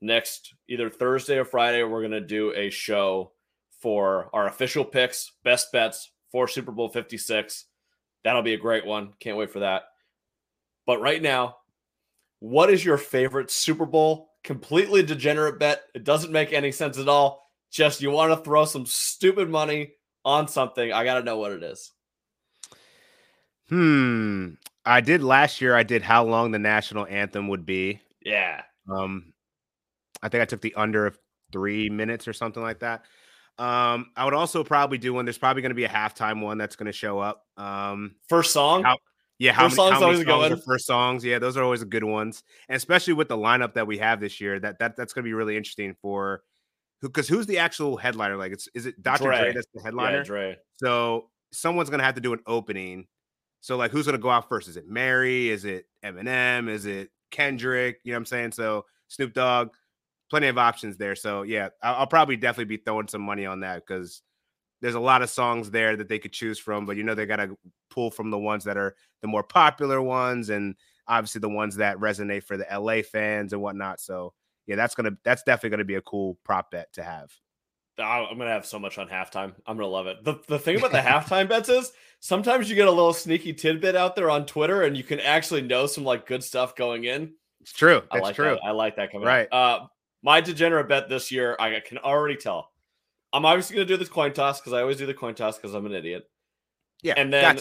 Next, 0.00 0.54
either 0.68 0.88
Thursday 0.88 1.38
or 1.38 1.44
Friday, 1.44 1.82
we're 1.82 2.02
gonna 2.02 2.20
do 2.20 2.52
a 2.54 2.70
show 2.70 3.32
for 3.80 4.30
our 4.32 4.46
official 4.46 4.84
picks, 4.84 5.32
best 5.42 5.72
bets 5.72 6.12
for 6.30 6.46
Super 6.48 6.72
Bowl 6.72 6.88
56. 6.88 7.66
That'll 8.24 8.42
be 8.42 8.54
a 8.54 8.58
great 8.58 8.86
one. 8.86 9.12
Can't 9.20 9.36
wait 9.36 9.50
for 9.50 9.60
that. 9.60 9.84
But 10.86 11.00
right 11.00 11.20
now, 11.20 11.56
what 12.40 12.70
is 12.70 12.84
your 12.84 12.98
favorite 12.98 13.50
Super 13.50 13.86
Bowl 13.86 14.30
completely 14.44 15.02
degenerate 15.02 15.58
bet? 15.58 15.82
It 15.94 16.04
doesn't 16.04 16.32
make 16.32 16.52
any 16.52 16.72
sense 16.72 16.98
at 16.98 17.08
all. 17.08 17.50
Just 17.70 18.00
you 18.00 18.10
want 18.10 18.32
to 18.32 18.44
throw 18.44 18.64
some 18.64 18.86
stupid 18.86 19.48
money 19.48 19.92
on 20.24 20.48
something. 20.48 20.92
I 20.92 21.04
got 21.04 21.18
to 21.18 21.24
know 21.24 21.38
what 21.38 21.52
it 21.52 21.62
is. 21.62 21.92
Hmm. 23.68 24.54
I 24.84 25.00
did 25.00 25.22
last 25.22 25.60
year. 25.60 25.76
I 25.76 25.82
did 25.82 26.02
how 26.02 26.24
long 26.24 26.50
the 26.50 26.58
national 26.58 27.06
anthem 27.06 27.48
would 27.48 27.64
be. 27.64 28.00
Yeah. 28.24 28.62
Um, 28.90 29.29
I 30.22 30.28
think 30.28 30.42
I 30.42 30.44
took 30.44 30.60
the 30.60 30.74
under 30.74 31.06
of 31.06 31.18
three 31.52 31.90
minutes 31.90 32.28
or 32.28 32.32
something 32.32 32.62
like 32.62 32.80
that. 32.80 33.04
Um, 33.58 34.06
I 34.16 34.24
would 34.24 34.34
also 34.34 34.64
probably 34.64 34.98
do 34.98 35.12
one. 35.12 35.26
There's 35.26 35.38
probably 35.38 35.62
going 35.62 35.70
to 35.70 35.76
be 35.76 35.84
a 35.84 35.88
halftime 35.88 36.42
one 36.42 36.56
that's 36.56 36.76
going 36.76 36.86
to 36.86 36.92
show 36.92 37.18
up. 37.18 37.44
Um, 37.56 38.16
first 38.28 38.52
song. 38.52 38.84
How, 38.84 38.96
yeah, 39.38 39.52
how 39.52 39.64
first 39.64 39.76
many, 39.76 39.90
songs 39.90 40.00
how 40.00 40.12
many 40.12 40.24
songs 40.24 40.52
are 40.52 40.56
first 40.56 40.86
songs? 40.86 41.24
Yeah, 41.24 41.38
those 41.38 41.56
are 41.56 41.64
always 41.64 41.82
good 41.84 42.04
ones, 42.04 42.42
and 42.68 42.76
especially 42.76 43.14
with 43.14 43.28
the 43.28 43.36
lineup 43.36 43.74
that 43.74 43.86
we 43.86 43.98
have 43.98 44.20
this 44.20 44.40
year. 44.40 44.60
That 44.60 44.78
that 44.78 44.96
that's 44.96 45.12
going 45.12 45.24
to 45.24 45.28
be 45.28 45.34
really 45.34 45.56
interesting 45.56 45.94
for 46.00 46.42
who 47.00 47.08
because 47.08 47.28
who's 47.28 47.46
the 47.46 47.58
actual 47.58 47.96
headliner? 47.96 48.36
Like, 48.36 48.52
it's 48.52 48.68
is 48.74 48.86
it 48.86 49.02
Dr. 49.02 49.24
Dre, 49.24 49.38
Dre 49.38 49.52
that's 49.54 49.66
the 49.74 49.82
headliner? 49.82 50.18
Yeah, 50.18 50.24
Dre. 50.24 50.56
So 50.76 51.30
someone's 51.52 51.90
going 51.90 52.00
to 52.00 52.04
have 52.04 52.14
to 52.14 52.20
do 52.20 52.32
an 52.32 52.40
opening. 52.46 53.06
So 53.60 53.76
like, 53.76 53.90
who's 53.90 54.06
going 54.06 54.16
to 54.16 54.22
go 54.22 54.30
out 54.30 54.48
first? 54.48 54.68
Is 54.68 54.76
it 54.76 54.88
Mary? 54.88 55.48
Is 55.48 55.64
it 55.64 55.86
Eminem? 56.04 56.68
Is 56.68 56.86
it 56.86 57.10
Kendrick? 57.30 58.00
You 58.04 58.12
know 58.12 58.16
what 58.16 58.20
I'm 58.20 58.26
saying? 58.26 58.52
So 58.52 58.84
Snoop 59.08 59.32
Dogg 59.32 59.70
plenty 60.30 60.46
of 60.46 60.56
options 60.56 60.96
there. 60.96 61.14
So 61.14 61.42
yeah, 61.42 61.68
I'll, 61.82 61.96
I'll 61.96 62.06
probably 62.06 62.36
definitely 62.36 62.76
be 62.76 62.82
throwing 62.82 63.08
some 63.08 63.22
money 63.22 63.44
on 63.44 63.60
that 63.60 63.84
because 63.86 64.22
there's 64.80 64.94
a 64.94 65.00
lot 65.00 65.22
of 65.22 65.28
songs 65.28 65.70
there 65.70 65.96
that 65.96 66.08
they 66.08 66.18
could 66.18 66.32
choose 66.32 66.58
from, 66.58 66.86
but 66.86 66.96
you 66.96 67.02
know 67.02 67.14
they 67.14 67.26
got 67.26 67.36
to 67.36 67.58
pull 67.90 68.10
from 68.10 68.30
the 68.30 68.38
ones 68.38 68.64
that 68.64 68.78
are 68.78 68.94
the 69.20 69.28
more 69.28 69.42
popular 69.42 70.00
ones 70.00 70.48
and 70.48 70.76
obviously 71.06 71.40
the 71.40 71.48
ones 71.48 71.76
that 71.76 71.98
resonate 71.98 72.44
for 72.44 72.56
the 72.56 72.66
LA 72.72 73.02
fans 73.02 73.52
and 73.52 73.60
whatnot. 73.60 74.00
So 74.00 74.32
yeah, 74.66 74.76
that's 74.76 74.94
gonna 74.94 75.12
that's 75.24 75.42
definitely 75.42 75.70
gonna 75.70 75.84
be 75.84 75.96
a 75.96 76.02
cool 76.02 76.38
prop 76.44 76.70
bet 76.70 76.92
to 76.94 77.02
have. 77.02 77.32
I'm 77.98 78.38
gonna 78.38 78.50
have 78.50 78.64
so 78.64 78.78
much 78.78 78.96
on 78.96 79.08
halftime. 79.08 79.52
I'm 79.66 79.76
gonna 79.76 79.88
love 79.88 80.06
it. 80.06 80.24
The 80.24 80.36
the 80.46 80.58
thing 80.58 80.78
about 80.78 80.92
the 80.92 80.98
halftime 81.00 81.48
bets 81.48 81.68
is 81.68 81.92
sometimes 82.20 82.70
you 82.70 82.76
get 82.76 82.88
a 82.88 82.92
little 82.92 83.12
sneaky 83.12 83.52
tidbit 83.52 83.96
out 83.96 84.16
there 84.16 84.30
on 84.30 84.46
Twitter 84.46 84.82
and 84.82 84.96
you 84.96 85.02
can 85.02 85.20
actually 85.20 85.62
know 85.62 85.86
some 85.86 86.04
like 86.04 86.26
good 86.26 86.44
stuff 86.44 86.76
going 86.76 87.04
in. 87.04 87.34
It's 87.60 87.72
true. 87.72 88.02
I 88.10 88.20
like 88.20 88.36
true. 88.36 88.50
That. 88.50 88.64
I 88.64 88.70
like 88.70 88.96
that 88.96 89.12
coming 89.12 89.26
right. 89.26 89.48
Uh, 89.52 89.86
my 90.22 90.40
degenerate 90.40 90.88
bet 90.88 91.08
this 91.08 91.30
year, 91.30 91.56
I 91.58 91.80
can 91.80 91.98
already 91.98 92.36
tell. 92.36 92.70
I'm 93.32 93.44
obviously 93.44 93.76
going 93.76 93.86
to 93.86 93.94
do 93.94 94.02
the 94.02 94.10
coin 94.10 94.32
toss 94.32 94.60
because 94.60 94.72
I 94.72 94.80
always 94.80 94.96
do 94.96 95.06
the 95.06 95.14
coin 95.14 95.34
toss 95.34 95.56
because 95.56 95.74
I'm 95.74 95.86
an 95.86 95.92
idiot. 95.92 96.24
Yeah, 97.02 97.14
and 97.16 97.32
then 97.32 97.58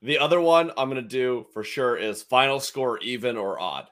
the 0.00 0.18
other 0.18 0.40
one 0.40 0.70
I'm 0.76 0.88
going 0.88 1.02
to 1.02 1.08
do 1.08 1.46
for 1.52 1.62
sure 1.62 1.96
is 1.96 2.22
final 2.22 2.60
score 2.60 2.98
even 2.98 3.36
or 3.36 3.60
odd. 3.60 3.88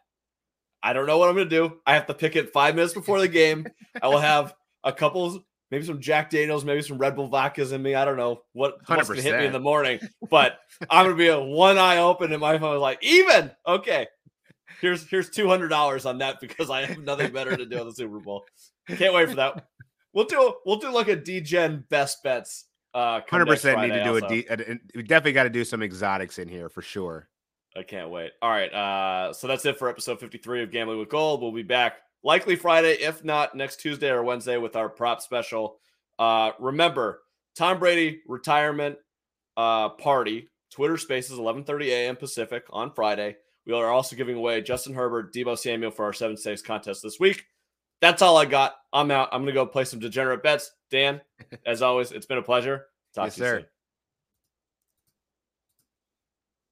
I 0.83 0.93
don't 0.93 1.07
know 1.07 1.19
what 1.19 1.29
I'm 1.29 1.35
going 1.35 1.49
to 1.49 1.69
do. 1.69 1.79
I 1.87 1.95
have 1.95 2.07
to 2.07 2.15
pick 2.15 2.37
it 2.37 2.53
five 2.53 2.75
minutes 2.75 2.95
before 2.95 3.21
the 3.21 3.29
game. 3.29 3.67
I 4.03 4.09
will 4.09 4.19
have 4.19 4.55
a 4.85 4.93
couple, 4.93 5.45
maybe 5.71 5.85
some 5.85 6.01
Jack 6.01 6.31
Daniels, 6.31 6.65
maybe 6.65 6.83
some 6.83 6.99
Red 6.99 7.17
Bull 7.17 7.29
vodkas 7.29 7.73
in 7.73 7.83
me. 7.83 7.95
I 7.95 8.05
don't 8.05 8.17
know 8.17 8.43
what, 8.55 8.79
what's 8.87 9.09
going 9.09 9.19
to 9.19 9.23
hit 9.23 9.39
me 9.39 9.47
in 9.47 9.53
the 9.53 9.61
morning, 9.61 10.01
but 10.31 10.59
I'm 10.89 11.05
going 11.05 11.17
to 11.17 11.23
be 11.23 11.29
a 11.29 11.41
one 11.41 11.79
eye 11.79 11.99
open 11.99 12.33
and 12.33 12.41
my 12.41 12.59
phone 12.59 12.77
is 12.77 12.81
like 12.81 12.99
even. 13.03 13.51
Okay, 13.67 14.07
here's 14.81 15.09
here's 15.09 15.31
two 15.31 15.49
hundred 15.49 15.69
dollars 15.69 16.07
on 16.07 16.19
that 16.19 16.41
because 16.41 16.71
I 16.71 16.85
have 16.85 16.99
nothing 16.99 17.33
better 17.33 17.57
to 17.57 17.67
do 17.67 17.79
on 17.79 17.87
the 17.87 17.93
Super 17.93 18.21
Bowl. 18.21 18.45
Can't 18.89 19.15
wait 19.15 19.29
for 19.29 19.37
that. 19.37 19.67
We'll 20.13 20.25
do 20.25 20.55
we'll 20.67 20.79
do 20.79 20.91
like 20.93 21.09
a 21.09 21.17
DGen 21.17 21.89
best 21.89 22.23
bets. 22.23 22.67
Uh, 22.93 23.21
hundred 23.31 23.47
percent 23.47 23.81
need 23.81 23.93
to 23.93 24.03
do 24.03 24.15
also. 24.15 24.27
a 24.27 24.29
D. 24.29 24.79
We 24.95 25.03
definitely 25.03 25.33
got 25.33 25.45
to 25.45 25.51
do 25.51 25.65
some 25.65 25.83
exotics 25.83 26.39
in 26.39 26.49
here 26.49 26.69
for 26.69 26.83
sure. 26.83 27.29
I 27.77 27.85
can't 27.85 28.11
wait. 28.11 28.33
All 28.43 28.51
right, 28.51 28.73
uh, 28.73 29.33
so 29.33 29.47
that's 29.47 29.65
it 29.65 29.79
for 29.79 29.89
episode 29.89 30.19
fifty 30.19 30.39
three 30.39 30.63
of 30.63 30.73
Gambling 30.73 30.99
with 30.99 31.09
Gold. 31.09 31.41
We'll 31.41 31.53
be 31.53 31.63
back 31.63 31.99
likely 32.25 32.57
Friday, 32.57 32.95
if 32.95 33.23
not 33.23 33.55
next 33.55 33.81
Tuesday 33.81 34.11
or 34.11 34.25
Wednesday, 34.25 34.57
with 34.57 34.75
our 34.75 34.89
prop 34.89 35.21
special. 35.21 35.79
Uh, 36.19 36.51
remember, 36.59 37.21
Tom 37.57 37.79
Brady 37.79 38.23
retirement 38.27 38.97
uh, 39.57 39.91
party. 39.91 40.49
Twitter 40.71 40.97
Spaces, 40.97 41.39
11:30 41.39 41.87
a.m. 41.87 42.17
Pacific 42.17 42.65
on 42.71 42.93
Friday. 42.93 43.37
We 43.67 43.73
are 43.75 43.91
also 43.91 44.17
giving 44.17 44.37
away 44.37 44.63
Justin 44.63 44.95
Herbert, 44.95 45.35
Deebo 45.35 45.57
Samuel 45.59 45.91
for 45.91 46.05
our 46.05 46.13
seven 46.13 46.37
stakes 46.37 46.63
contest 46.63 47.03
this 47.03 47.21
week. 47.21 47.45
That's 48.01 48.23
all 48.23 48.37
I 48.37 48.47
got. 48.47 48.77
I'm 48.93 49.11
out. 49.11 49.29
I'm 49.33 49.43
going 49.43 49.55
to 49.55 49.61
go 49.61 49.67
play 49.67 49.85
some 49.85 50.01
degenerate 50.01 50.43
bets. 50.43 50.73
Dan, 50.91 51.21
as 51.67 51.83
always, 51.83 52.13
it's 52.13 52.27
been 52.27 52.39
a 52.39 52.43
pleasure. 52.43 52.87
Talk 53.15 53.27
yes, 53.27 53.35
to 53.35 53.41
you 53.41 53.47
sir. 53.47 53.57
soon. 53.59 53.67